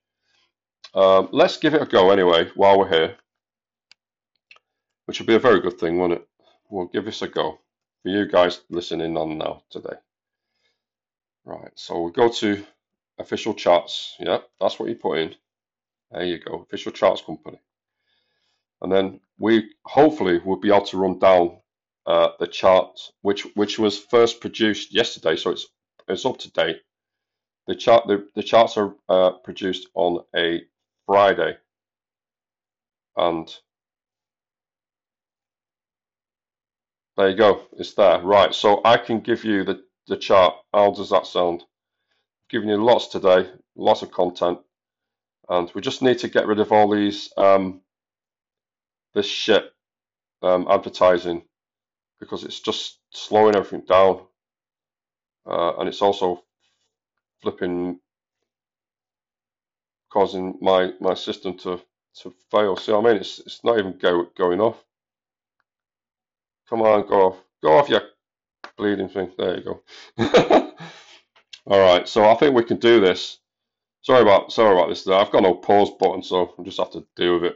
Um, 0.93 1.29
let's 1.31 1.57
give 1.57 1.73
it 1.75 1.81
a 1.81 1.85
go 1.85 2.09
anyway 2.11 2.49
while 2.55 2.79
we're 2.79 2.89
here, 2.89 3.17
which 5.05 5.19
would 5.19 5.27
be 5.27 5.35
a 5.35 5.39
very 5.39 5.59
good 5.59 5.79
thing, 5.79 5.99
wouldn't 5.99 6.21
it? 6.21 6.27
We'll 6.69 6.85
give 6.85 7.05
this 7.05 7.21
a 7.21 7.27
go 7.27 7.59
for 8.03 8.09
you 8.09 8.27
guys 8.27 8.61
listening 8.69 9.17
on 9.17 9.37
now 9.37 9.63
today. 9.69 9.95
Right, 11.45 11.71
so 11.75 12.01
we 12.01 12.11
go 12.11 12.29
to 12.29 12.65
official 13.17 13.53
charts. 13.53 14.15
Yeah, 14.19 14.39
that's 14.59 14.79
what 14.79 14.89
you 14.89 14.95
put 14.95 15.19
in. 15.19 15.35
There 16.11 16.23
you 16.23 16.39
go, 16.39 16.61
official 16.61 16.91
charts 16.91 17.21
company. 17.21 17.59
And 18.81 18.91
then 18.91 19.19
we 19.37 19.71
hopefully 19.85 20.39
will 20.39 20.59
be 20.59 20.69
able 20.69 20.85
to 20.85 20.97
run 20.97 21.19
down 21.19 21.57
uh, 22.05 22.29
the 22.39 22.47
chart, 22.47 22.99
which 23.21 23.45
which 23.55 23.77
was 23.77 23.99
first 23.99 24.41
produced 24.41 24.93
yesterday, 24.93 25.35
so 25.35 25.51
it's 25.51 25.67
it's 26.07 26.25
up 26.25 26.39
to 26.39 26.51
date. 26.51 26.81
The 27.67 27.75
chart 27.75 28.07
the, 28.07 28.27
the 28.35 28.43
charts 28.43 28.77
are 28.77 28.95
uh, 29.07 29.31
produced 29.43 29.87
on 29.93 30.23
a 30.35 30.61
Friday, 31.05 31.57
and 33.15 33.53
there 37.19 37.29
you 37.31 37.35
go, 37.35 37.63
it's 37.77 37.95
there. 37.95 38.21
Right, 38.21 38.55
so 38.55 38.79
I 38.85 38.95
can 38.95 39.19
give 39.19 39.43
you 39.43 39.65
the 39.65 39.83
the 40.07 40.15
chart. 40.15 40.55
How 40.73 40.91
does 40.91 41.09
that 41.09 41.27
sound? 41.27 41.63
Giving 42.49 42.69
you 42.69 42.81
lots 42.81 43.07
today, 43.07 43.51
lots 43.75 44.01
of 44.03 44.09
content, 44.09 44.59
and 45.49 45.69
we 45.75 45.81
just 45.81 46.01
need 46.01 46.19
to 46.19 46.29
get 46.29 46.47
rid 46.47 46.61
of 46.61 46.71
all 46.71 46.89
these 46.89 47.29
um, 47.35 47.81
this 49.13 49.25
shit 49.25 49.65
um, 50.41 50.65
advertising 50.69 51.43
because 52.21 52.45
it's 52.45 52.61
just 52.61 52.99
slowing 53.11 53.57
everything 53.57 53.85
down, 53.85 54.21
uh, 55.45 55.73
and 55.77 55.89
it's 55.89 56.01
also 56.01 56.45
flipping 57.41 57.99
causing 60.09 60.57
my 60.61 60.93
my 61.01 61.15
system 61.15 61.57
to 61.57 61.81
to 62.21 62.33
fail. 62.49 62.77
See 62.77 62.93
what 62.93 63.05
I 63.05 63.09
mean? 63.09 63.17
It's 63.21 63.39
it's 63.39 63.61
not 63.65 63.77
even 63.77 63.97
go, 63.97 64.25
going 64.37 64.61
off. 64.61 64.81
Come 66.69 66.81
on, 66.83 67.07
go 67.07 67.27
off, 67.27 67.37
go 67.63 67.77
off, 67.77 67.89
you 67.89 67.99
bleeding 68.77 69.09
thing. 69.09 69.31
There 69.37 69.57
you 69.57 69.63
go. 69.63 69.81
All 71.67 71.79
right, 71.79 72.07
so 72.07 72.29
I 72.29 72.35
think 72.35 72.55
we 72.55 72.63
can 72.63 72.77
do 72.77 72.99
this. 72.99 73.39
Sorry 74.01 74.21
about 74.21 74.51
sorry 74.51 74.73
about 74.73 74.89
this. 74.89 75.07
I've 75.07 75.31
got 75.31 75.43
no 75.43 75.55
pause 75.55 75.91
button, 75.99 76.23
so 76.23 76.53
I 76.57 76.63
just 76.63 76.79
have 76.79 76.91
to 76.91 77.05
deal 77.15 77.35
with 77.35 77.51
it. 77.51 77.55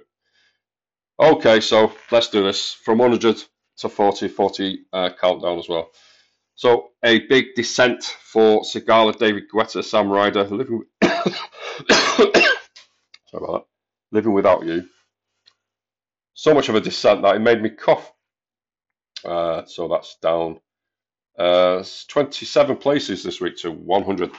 Okay, 1.19 1.61
so 1.61 1.93
let's 2.11 2.29
do 2.29 2.43
this 2.43 2.73
from 2.73 2.97
100 2.97 3.41
to 3.77 3.89
40, 3.89 4.27
40 4.27 4.79
uh, 4.91 5.09
countdown 5.19 5.59
as 5.59 5.69
well. 5.69 5.89
So 6.55 6.89
a 7.03 7.19
big 7.27 7.55
descent 7.55 8.03
for 8.03 8.61
Sigala, 8.61 9.17
David 9.17 9.43
Guetta, 9.53 9.83
Sam 9.83 10.09
Ryder, 10.09 10.43
living. 10.45 10.83
sorry 11.03 11.23
about 13.33 13.51
that. 13.51 13.63
Living 14.11 14.33
without 14.33 14.65
you. 14.65 14.87
So 16.35 16.53
much 16.53 16.69
of 16.69 16.75
a 16.75 16.81
descent 16.81 17.21
that 17.23 17.35
it 17.35 17.39
made 17.39 17.61
me 17.61 17.69
cough. 17.69 18.12
Uh, 19.25 19.65
so 19.65 19.87
that's 19.87 20.15
down 20.21 20.59
uh, 21.37 21.83
27 22.07 22.77
places 22.77 23.23
this 23.23 23.41
week 23.41 23.57
to 23.57 23.71
100. 23.71 24.31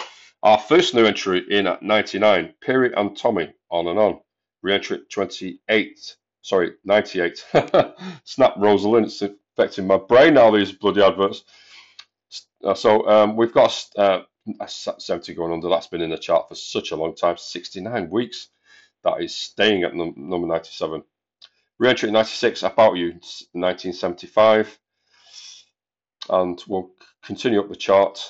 Our 0.42 0.58
first 0.58 0.94
new 0.94 1.06
entry 1.06 1.44
in 1.50 1.66
at 1.66 1.82
99, 1.82 2.54
Piri 2.60 2.92
and 2.94 3.16
Tommy, 3.16 3.52
on 3.70 3.86
and 3.86 3.98
on. 3.98 4.20
Re-entry 4.62 4.98
at 4.98 5.10
28, 5.10 6.16
sorry, 6.42 6.72
98. 6.84 7.44
Snap 8.24 8.54
Rosa 8.56 8.88
Linn, 8.88 9.04
it's 9.04 9.22
affecting 9.22 9.86
my 9.86 9.96
brain 9.96 10.34
now, 10.34 10.50
these 10.50 10.72
bloody 10.72 11.02
adverts. 11.02 11.44
Uh, 12.62 12.74
so 12.74 13.08
um, 13.08 13.36
we've 13.36 13.52
got 13.52 13.86
uh, 13.96 14.20
70 14.66 15.34
going 15.34 15.52
under. 15.52 15.68
That's 15.68 15.86
been 15.86 16.02
in 16.02 16.10
the 16.10 16.18
chart 16.18 16.48
for 16.48 16.54
such 16.54 16.90
a 16.92 16.96
long 16.96 17.14
time, 17.14 17.36
69 17.36 18.10
weeks. 18.10 18.48
That 19.02 19.22
is 19.22 19.36
staying 19.36 19.84
at 19.84 19.94
num 19.94 20.14
number 20.16 20.46
97. 20.46 21.02
Re-entry 21.78 22.08
at 22.08 22.12
96, 22.12 22.62
About 22.62 22.96
You, 22.96 23.08
1975 23.52 24.78
and 26.28 26.62
we'll 26.66 26.90
continue 27.22 27.60
up 27.60 27.68
the 27.68 27.76
chart 27.76 28.20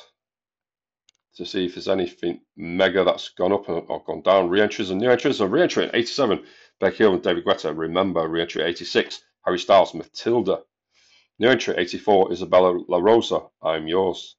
to 1.36 1.44
see 1.44 1.66
if 1.66 1.74
there's 1.74 1.88
anything 1.88 2.40
mega 2.56 3.04
that's 3.04 3.30
gone 3.30 3.52
up 3.52 3.68
or 3.68 4.04
gone 4.04 4.22
down. 4.22 4.48
Re-entries 4.48 4.90
and 4.90 5.00
new 5.00 5.10
entries. 5.10 5.38
So 5.38 5.46
re-entry 5.46 5.86
at 5.86 5.94
87, 5.94 6.44
Becky 6.80 6.98
Hill 6.98 7.14
and 7.14 7.22
David 7.22 7.44
Guetta. 7.44 7.76
Remember, 7.76 8.28
re-entry 8.28 8.62
at 8.62 8.68
86, 8.68 9.20
Harry 9.44 9.58
Styles, 9.58 9.94
Matilda. 9.94 10.60
New 11.40 11.48
entry 11.48 11.74
at 11.74 11.80
84, 11.80 12.32
Isabella 12.32 12.78
La 12.88 12.98
Rosa, 12.98 13.40
I'm 13.60 13.88
Yours. 13.88 14.36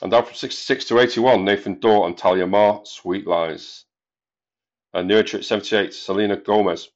And 0.00 0.10
down 0.10 0.24
from 0.24 0.34
66 0.34 0.86
to 0.86 0.98
81, 0.98 1.44
Nathan 1.44 1.78
Dawe 1.78 2.06
and 2.06 2.16
Talia 2.16 2.46
Mar, 2.46 2.80
Sweet 2.84 3.26
Lies. 3.26 3.84
And 4.94 5.08
new 5.08 5.18
entry 5.18 5.40
at 5.40 5.44
78, 5.44 5.92
Selena 5.92 6.36
Gomez, 6.38 6.88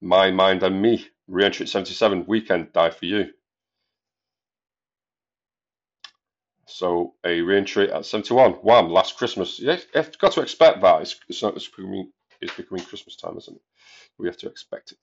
My 0.00 0.30
Mind 0.30 0.62
and 0.62 0.80
Me. 0.80 1.06
Re-entry 1.28 1.64
at 1.64 1.70
77, 1.70 2.24
Weeknd, 2.26 2.72
Die 2.72 2.90
For 2.90 3.04
You. 3.04 3.30
So 6.66 7.14
a 7.24 7.40
re-entry 7.40 7.90
at 7.90 8.04
71. 8.04 8.52
Wham! 8.54 8.90
Last 8.90 9.16
Christmas. 9.16 9.58
Yeah, 9.58 9.78
you've 9.94 10.18
got 10.18 10.32
to 10.32 10.42
expect 10.42 10.82
that. 10.82 11.02
It's, 11.02 11.18
it's, 11.28 11.42
not, 11.42 11.56
it's, 11.56 11.68
becoming, 11.68 12.12
it's 12.40 12.54
becoming 12.54 12.84
Christmas 12.84 13.16
time, 13.16 13.36
isn't 13.38 13.56
it? 13.56 13.62
We 14.18 14.26
have 14.26 14.36
to 14.38 14.48
expect 14.48 14.92
it. 14.92 14.98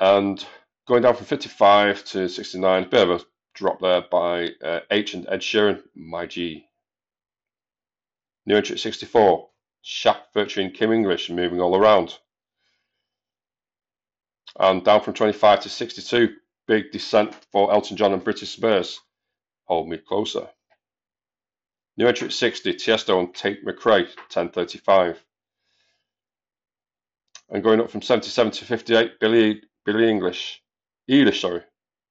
And 0.00 0.44
going 0.86 1.02
down 1.02 1.14
from 1.14 1.26
55 1.26 2.04
to 2.04 2.28
69, 2.28 2.82
a 2.82 2.86
bit 2.86 3.08
of 3.08 3.20
a 3.20 3.24
drop 3.54 3.80
there 3.80 4.02
by 4.02 4.48
uh, 4.62 4.80
Aitch 4.90 5.14
and 5.14 5.26
Ed 5.28 5.40
Sheeran, 5.40 5.82
My 5.94 6.26
G. 6.26 6.66
New 8.46 8.56
entry 8.56 8.74
at 8.74 8.80
64, 8.80 9.48
Shaq 9.84 10.20
featuring 10.32 10.70
Kim 10.70 10.92
English, 10.92 11.28
moving 11.30 11.60
all 11.60 11.76
around. 11.76 12.18
And 14.56 14.84
down 14.84 15.02
from 15.02 15.14
25 15.14 15.60
to 15.60 15.68
62, 15.68 16.34
big 16.66 16.90
descent 16.92 17.34
for 17.52 17.72
Elton 17.72 17.96
John 17.96 18.12
and 18.12 18.24
Britney 18.24 18.46
Spears. 18.46 19.00
Hold 19.66 19.88
Me 19.88 19.98
Closer. 19.98 20.48
New 21.96 22.06
entry 22.06 22.28
at 22.28 22.32
60, 22.32 22.74
Tiesto 22.74 23.18
and 23.18 23.34
Tate 23.34 23.64
McRae, 23.64 24.06
1035. 24.06 25.22
And 27.50 27.62
going 27.62 27.80
up 27.80 27.90
from 27.90 28.02
77 28.02 28.52
to 28.52 28.64
58, 28.64 29.20
Billy, 29.20 29.62
Billy 29.84 30.08
English, 30.08 30.62
Eilish, 31.10 31.40
sorry, 31.40 31.62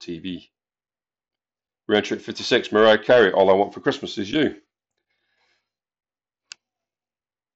TV. 0.01 0.49
Re-entry 1.87 2.17
at 2.17 2.23
56, 2.23 2.71
Mariah 2.71 2.97
Carey, 2.97 3.31
All 3.31 3.49
I 3.49 3.53
Want 3.53 3.73
for 3.73 3.79
Christmas 3.79 4.17
Is 4.17 4.29
You. 4.29 4.55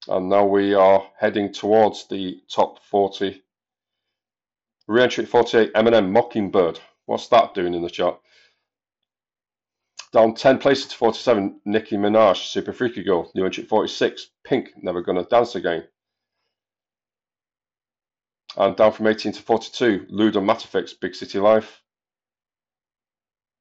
And 0.07 0.29
now 0.29 0.45
we 0.45 0.73
are 0.73 1.05
heading 1.19 1.51
towards 1.51 2.07
the 2.07 2.41
top 2.49 2.83
40. 2.85 3.43
Re-entry 4.87 5.23
at 5.23 5.29
48, 5.29 5.73
Eminem, 5.73 6.11
Mockingbird. 6.11 6.79
What's 7.05 7.27
that 7.29 7.53
doing 7.53 7.73
in 7.73 7.81
the 7.81 7.89
chart? 7.89 8.19
Down 10.11 10.35
10 10.35 10.57
places 10.57 10.87
to 10.87 10.95
47, 10.97 11.61
Nicki 11.65 11.95
Minaj, 11.95 12.51
Super 12.51 12.73
Freaky 12.73 13.03
Girl. 13.03 13.31
New 13.33 13.45
entry 13.45 13.63
46, 13.63 14.27
Pink, 14.43 14.71
Never 14.75 15.01
Gonna 15.01 15.23
Dance 15.23 15.55
Again. 15.55 15.87
And 18.57 18.75
down 18.75 18.91
from 18.91 19.07
18 19.07 19.31
to 19.31 19.41
42, 19.41 20.07
Luda 20.11 20.43
Mattafix, 20.43 20.99
Big 20.99 21.15
City 21.15 21.39
Life. 21.39 21.81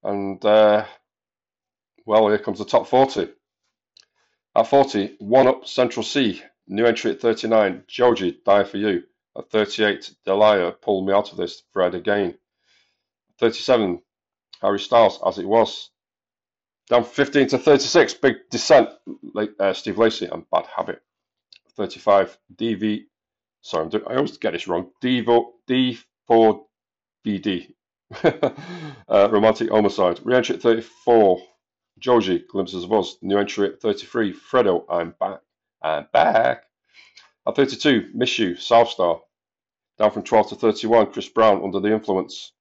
And, 0.03 0.45
uh, 0.45 0.87
well, 2.05 2.29
here 2.29 2.39
comes 2.39 2.59
the 2.59 2.65
top 2.65 2.89
40. 2.89 3.29
At 4.57 4.67
40, 4.67 5.17
One 5.21 5.47
Up 5.47 5.69
Central 5.69 6.03
Cee. 6.03 6.43
new 6.67 6.87
entry 6.87 7.13
at 7.13 7.21
39, 7.21 7.85
Joji, 7.87 8.41
Die 8.45 8.65
For 8.65 8.77
You. 8.77 9.05
At 9.37 9.51
38, 9.51 10.15
Delia, 10.25 10.73
pulled 10.73 11.07
Me 11.07 11.13
Out 11.13 11.31
of 11.31 11.39
This, 11.39 11.63
thread 11.73 11.95
Again. 11.95 12.37
37, 13.39 14.03
Harry 14.61 14.81
Styles, 14.81 15.21
As 15.25 15.39
It 15.39 15.47
Was. 15.47 15.91
Down 16.89 17.05
15 17.05 17.49
to 17.49 17.59
36, 17.59 18.15
big 18.15 18.37
descent. 18.51 18.91
Uh, 19.59 19.73
Steve 19.73 19.99
Lacy 19.99 20.27
and 20.27 20.45
Bad 20.51 20.67
Habit. 20.67 21.03
35, 21.77 22.37
DV, 22.57 23.05
Sorry, 23.63 23.89
doing, 23.91 24.05
i 24.07 24.17
always 24.17 24.39
get 24.39 24.53
this 24.53 24.67
wrong. 24.67 24.91
d4vd. 25.03 26.03
uh, 29.09 29.29
romantic 29.31 29.71
Homicide. 29.71 30.21
Re 30.25 30.37
entry 30.37 30.57
at 30.57 30.63
34. 30.63 31.43
Joji, 31.99 32.45
Glimpses 32.51 32.85
of 32.85 32.93
Us. 32.93 33.17
New 33.23 33.39
entry 33.39 33.69
at 33.69 33.81
33. 33.81 34.33
Fredo, 34.33 34.85
I'm 34.91 35.15
back. 35.21 35.41
I'm 35.83 36.07
back. 36.13 36.65
At 37.47 37.57
32, 37.57 38.11
Miss 38.13 38.39
You, 38.39 38.55
Southstar. 38.55 39.23
Down 39.99 40.11
from 40.11 40.25
12 40.25 40.51
to 40.51 40.55
31, 40.57 41.11
Chris 41.11 41.29
Brown, 41.29 41.65
Under 41.65 41.81
the 41.81 41.91
Influence. 41.91 42.53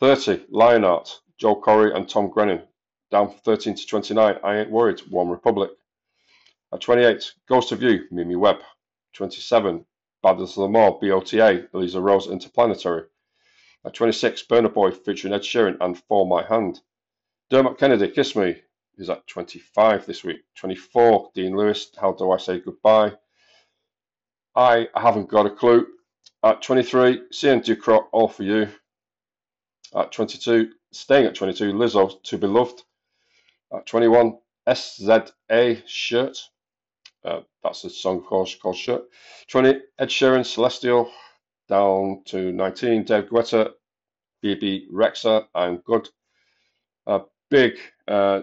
30, 0.00 0.44
Lionheart, 0.50 1.20
Joel 1.38 1.62
Corry 1.62 1.96
and 1.96 2.06
Tom 2.06 2.28
Grennan. 2.28 2.62
Down 3.10 3.30
from 3.30 3.38
13 3.38 3.76
to 3.76 3.86
29, 3.86 4.38
I 4.44 4.56
Ain't 4.58 4.70
Worried, 4.70 5.00
One 5.10 5.28
Republic. 5.28 5.70
At 6.72 6.82
28, 6.82 7.32
Ghost 7.48 7.72
of 7.72 7.82
You, 7.82 8.06
Mimi 8.10 8.36
Webb. 8.36 8.58
27, 9.14 9.86
Bad 10.22 10.40
as 10.40 10.54
the 10.54 10.68
More, 10.68 11.00
BOTA, 11.00 11.68
Eliza 11.72 12.02
Rose, 12.02 12.26
Interplanetary. 12.26 13.04
At 13.86 13.94
26, 13.94 14.42
Burna 14.46 14.72
Boy 14.72 14.90
featuring 14.90 15.32
Ed 15.32 15.42
Sheeran 15.42 15.78
and 15.80 15.98
For 15.98 16.26
My 16.26 16.42
Hand. 16.42 16.80
Dermot 17.48 17.78
Kennedy, 17.78 18.10
Kiss 18.10 18.36
Me, 18.36 18.60
is 18.98 19.10
at 19.10 19.26
25 19.26 20.06
this 20.06 20.24
week. 20.24 20.42
24, 20.56 21.30
Dean 21.34 21.56
Lewis, 21.56 21.90
How 22.00 22.12
Do 22.12 22.30
I 22.30 22.38
Say 22.38 22.60
Goodbye? 22.60 23.12
I 24.54 24.88
haven't 24.94 25.28
got 25.28 25.46
a 25.46 25.50
clue. 25.50 25.86
At 26.42 26.62
23, 26.62 27.22
Cian 27.32 27.60
Ducrot, 27.60 28.04
All 28.12 28.28
For 28.28 28.42
You. 28.42 28.68
At 29.94 30.12
22, 30.12 30.70
staying 30.92 31.26
at 31.26 31.34
22, 31.34 31.72
Lizzo, 31.72 32.22
To 32.22 32.38
Be 32.38 32.46
Loved. 32.46 32.82
At 33.72 33.86
21, 33.86 34.38
SZA, 34.68 35.82
Shirt. 35.86 36.38
Uh, 37.24 37.40
that's 37.62 37.84
a 37.84 37.90
song 37.90 38.22
called, 38.22 38.50
called 38.60 38.76
Shirt. 38.76 39.04
20, 39.48 39.80
Ed 39.98 40.08
Sheeran, 40.08 40.44
Celestial. 40.44 41.10
Down 41.68 42.22
to 42.26 42.52
19, 42.52 43.04
Dave 43.04 43.30
Guetta, 43.30 43.72
Bebe 44.42 44.86
Rexha, 44.92 45.46
I'm 45.54 45.78
Good. 45.78 46.10
A 47.06 47.22
big 47.50 47.78
uh, 48.06 48.42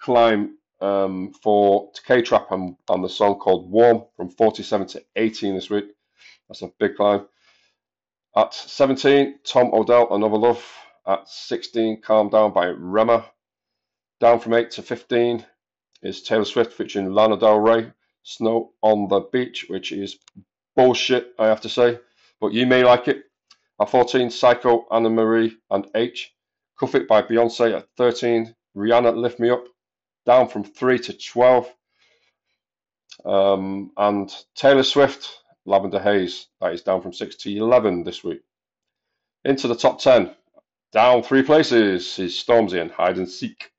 climb 0.00 0.58
um, 0.80 1.32
for 1.42 1.90
K 2.06 2.22
Trap 2.22 2.50
on, 2.50 2.76
on 2.88 3.02
the 3.02 3.08
song 3.08 3.38
called 3.38 3.70
Warm 3.70 4.04
from 4.16 4.30
47 4.30 4.86
to 4.88 5.04
18 5.16 5.54
this 5.54 5.70
week. 5.70 5.86
That's 6.48 6.62
a 6.62 6.72
big 6.78 6.96
climb. 6.96 7.26
At 8.36 8.52
17, 8.52 9.38
Tom 9.44 9.70
Odell, 9.72 10.14
Another 10.14 10.36
Love. 10.36 10.64
At 11.06 11.28
16, 11.28 12.02
Calm 12.02 12.28
Down 12.28 12.52
by 12.52 12.66
Rema. 12.66 13.24
Down 14.20 14.40
from 14.40 14.54
8 14.54 14.70
to 14.72 14.82
15 14.82 15.44
is 16.02 16.22
Taylor 16.22 16.44
Swift 16.44 16.72
featuring 16.72 17.12
Lana 17.12 17.38
Del 17.38 17.60
Rey, 17.60 17.92
Snow 18.22 18.72
on 18.82 19.08
the 19.08 19.20
Beach, 19.20 19.66
which 19.68 19.92
is 19.92 20.18
bullshit, 20.74 21.32
I 21.38 21.46
have 21.46 21.60
to 21.62 21.68
say, 21.68 21.98
but 22.40 22.52
you 22.52 22.66
may 22.66 22.84
like 22.84 23.08
it. 23.08 23.24
At 23.80 23.90
14, 23.90 24.30
Psycho, 24.30 24.86
Anne-Marie, 24.90 25.56
and 25.70 25.86
Aitch. 25.94 26.34
Cuff 26.78 26.94
It 26.94 27.08
by 27.08 27.22
Beyonce 27.22 27.76
at 27.76 27.88
13. 27.96 28.54
Rihanna, 28.76 29.16
Lift 29.16 29.38
Me 29.38 29.50
Up, 29.50 29.64
down 30.26 30.48
from 30.48 30.64
3 30.64 30.98
to 30.98 31.12
12. 31.12 31.72
Um, 33.24 33.92
and 33.96 34.30
Taylor 34.54 34.82
Swift, 34.82 35.38
Lavender 35.64 36.00
Haze, 36.00 36.48
that 36.60 36.72
is 36.72 36.82
down 36.82 37.00
from 37.00 37.12
6 37.12 37.36
to 37.36 37.56
11 37.56 38.04
this 38.04 38.22
week. 38.22 38.42
Into 39.44 39.68
the 39.68 39.76
top 39.76 40.00
10, 40.00 40.34
down 40.92 41.22
three 41.22 41.42
places 41.42 42.18
is 42.18 42.32
Stormzy 42.32 42.80
and 42.80 42.90
Hide 42.90 43.16
and 43.16 43.30
Seek. 43.30 43.70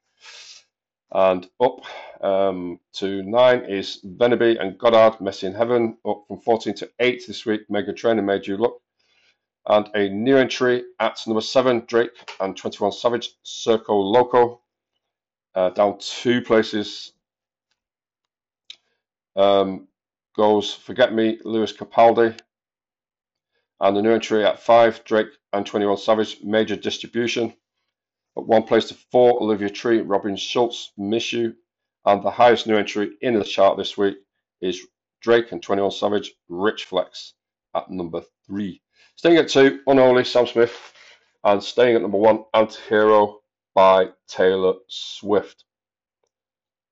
And 1.11 1.47
up 1.61 1.81
um, 2.21 2.79
to 2.93 3.23
9 3.23 3.65
is 3.65 4.01
Venbee 4.03 4.59
and 4.59 4.77
Goddard, 4.77 5.21
Messy 5.21 5.47
in 5.47 5.53
Heaven, 5.53 5.97
up 6.05 6.23
from 6.27 6.39
14 6.39 6.73
to 6.75 6.89
8 6.99 7.23
this 7.27 7.45
week. 7.45 7.61
Meghan 7.69 7.95
Trainor 7.95 8.21
made 8.21 8.47
you 8.47 8.57
look. 8.57 8.81
And 9.67 9.89
a 9.95 10.09
new 10.09 10.37
entry 10.37 10.83
at 10.99 11.19
number 11.27 11.41
7, 11.41 11.85
Drake 11.87 12.11
and 12.39 12.55
21 12.55 12.93
Savage, 12.93 13.31
Circo 13.45 13.89
Loco, 13.89 14.61
uh, 15.57 15.71
down 15.71 15.97
two 15.97 16.39
places. 16.39 17.13
Um, 19.35 19.87
goes 20.35 20.73
Forget 20.73 21.13
Me, 21.13 21.39
Lewis 21.43 21.73
Capaldi. 21.73 22.39
And 23.79 23.97
the 23.97 24.03
new 24.03 24.11
entry 24.11 24.45
at 24.45 24.59
5, 24.59 25.03
Drake 25.03 25.29
and 25.53 25.65
21 25.65 25.97
Savage, 25.97 26.37
major 26.43 26.75
distribution. 26.75 27.53
At 28.37 28.45
one 28.45 28.63
place 28.63 28.89
to 28.89 28.93
4, 29.11 29.41
Oliver 29.41 29.69
Tree, 29.69 30.01
Robin 30.01 30.35
Schulz, 30.35 30.91
Miss 30.95 31.33
You. 31.33 31.55
And 32.05 32.23
the 32.23 32.31
highest 32.31 32.67
new 32.67 32.77
entry 32.77 33.17
in 33.21 33.33
the 33.33 33.43
chart 33.43 33.77
this 33.77 33.97
week 33.97 34.17
is 34.61 34.85
Drake 35.21 35.51
and 35.51 35.61
21 35.61 35.89
Savage, 35.89 36.33
Rich 36.49 36.85
Flex 36.85 37.33
at 37.75 37.89
number 37.89 38.21
3. 38.45 38.79
Staying 39.15 39.37
at 39.37 39.49
2, 39.49 39.79
Unholy, 39.87 40.23
Sam 40.23 40.45
Smith. 40.45 40.93
And 41.43 41.63
staying 41.63 41.95
at 41.95 42.03
number 42.03 42.19
1, 42.19 42.45
Anti-Hero 42.53 43.39
by 43.77 44.09
Taylor 44.27 44.73
Swift. 44.87 45.63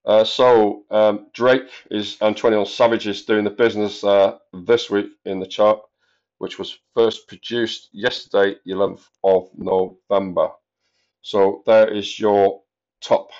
Uh, 0.06 0.24
so 0.24 0.84
um, 0.92 1.26
Drake 1.34 1.72
is 1.90 2.16
and 2.22 2.38
21 2.38 2.68
Savage 2.68 3.08
is 3.08 3.26
doing 3.26 3.44
the 3.44 3.50
business 3.50 4.04
uh, 4.04 4.38
this 4.54 4.88
week 4.92 5.08
in 5.26 5.40
the 5.40 5.48
chart, 5.48 5.80
which 6.38 6.60
was 6.60 6.78
first 6.94 7.28
produced 7.28 7.90
yesterday, 7.92 8.56
11th 8.68 9.02
of 9.24 9.50
November. 9.58 10.50
So 11.24 11.64
there 11.66 11.92
is 11.92 12.20
your 12.20 12.62
top 13.02 13.32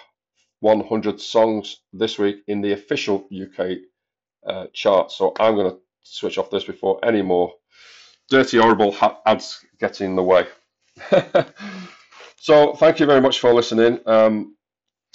100 0.62 1.22
songs 1.22 1.82
this 1.94 2.18
week 2.18 2.38
in 2.48 2.62
the 2.62 2.72
official 2.72 3.28
UK 3.32 3.78
uh, 4.48 4.66
chart. 4.74 5.12
So 5.12 5.34
I'm 5.40 5.54
going 5.54 5.70
to 5.70 5.78
switch 6.02 6.40
off 6.40 6.50
this 6.50 6.64
before 6.64 7.00
any 7.04 7.22
more 7.22 7.54
dirty, 8.28 8.58
horrible 8.58 8.96
ads 9.24 9.64
get 9.80 10.02
in 10.02 10.16
the 10.16 10.24
way. 10.24 10.48
so 12.38 12.74
thank 12.74 13.00
you 13.00 13.06
very 13.06 13.22
much 13.22 13.40
for 13.40 13.54
listening. 13.54 14.00
Um, 14.06 14.56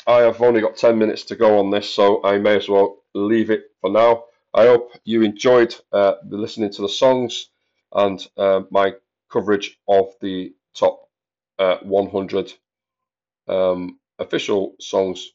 I 0.07 0.21
have 0.21 0.41
only 0.43 0.61
got 0.61 0.77
10 0.77 0.99
minutes 0.99 1.25
to 1.25 1.37
go 1.37 1.59
on 1.59 1.71
this, 1.71 1.95
so 1.95 2.23
I 2.25 2.39
may 2.39 2.57
as 2.57 2.69
well 2.69 3.03
leave 3.15 3.51
it 3.51 3.65
for 3.81 3.91
now. 3.91 4.25
I 4.53 4.65
hope 4.65 4.93
you 5.05 5.23
enjoyed 5.23 5.75
uh, 5.93 6.15
listening 6.29 6.73
to 6.73 6.83
the 6.83 6.89
songs 6.89 7.51
and 7.93 8.27
uh, 8.37 8.63
my 8.71 8.95
coverage 9.31 9.79
of 9.87 10.13
the 10.21 10.55
top 10.75 11.09
uh, 11.59 11.77
100 11.83 12.53
um, 13.49 13.99
official 14.19 14.75
songs 14.81 15.31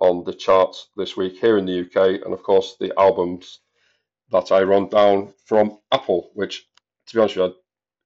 on 0.00 0.24
the 0.24 0.34
charts 0.34 0.88
this 0.96 1.16
week 1.16 1.38
here 1.40 1.56
in 1.56 1.66
the 1.66 1.80
UK, 1.80 2.22
and 2.24 2.32
of 2.34 2.42
course 2.42 2.76
the 2.78 2.92
albums 2.98 3.60
that 4.30 4.52
I 4.52 4.62
run 4.62 4.88
down 4.88 5.32
from 5.46 5.78
Apple, 5.92 6.30
which, 6.34 6.66
to 7.06 7.14
be 7.14 7.20
honest 7.20 7.36
with 7.36 7.52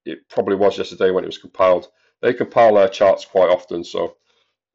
you, 0.05 0.13
it 0.13 0.29
probably 0.29 0.57
was 0.57 0.79
yesterday 0.79 1.11
when 1.11 1.25
it 1.25 1.29
was 1.29 1.39
compiled. 1.39 1.89
They 2.23 2.35
compile 2.35 2.75
their 2.75 2.89
charts 2.89 3.25
quite 3.25 3.51
often, 3.51 3.85
so 3.85 4.17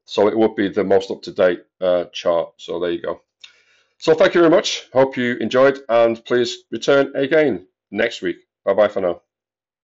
so 0.05 0.27
it 0.27 0.37
would 0.37 0.55
be 0.55 0.69
the 0.69 0.83
most 0.83 1.11
up 1.11 1.21
to 1.23 1.31
date 1.31 1.63
uh, 1.81 2.05
chart. 2.13 2.53
So 2.57 2.79
there 2.79 2.91
you 2.91 3.01
go. 3.01 3.21
So 3.99 4.15
thank 4.15 4.35
you 4.35 4.41
very 4.41 4.51
much. 4.51 4.89
Hope 4.93 5.17
you 5.17 5.37
enjoyed, 5.37 5.79
and 5.89 6.23
please 6.25 6.59
return 6.71 7.15
again 7.15 7.67
next 7.91 8.21
week. 8.21 8.37
Bye 8.65 8.75
bye 8.75 8.89
for 8.89 9.01
now. 9.01 9.22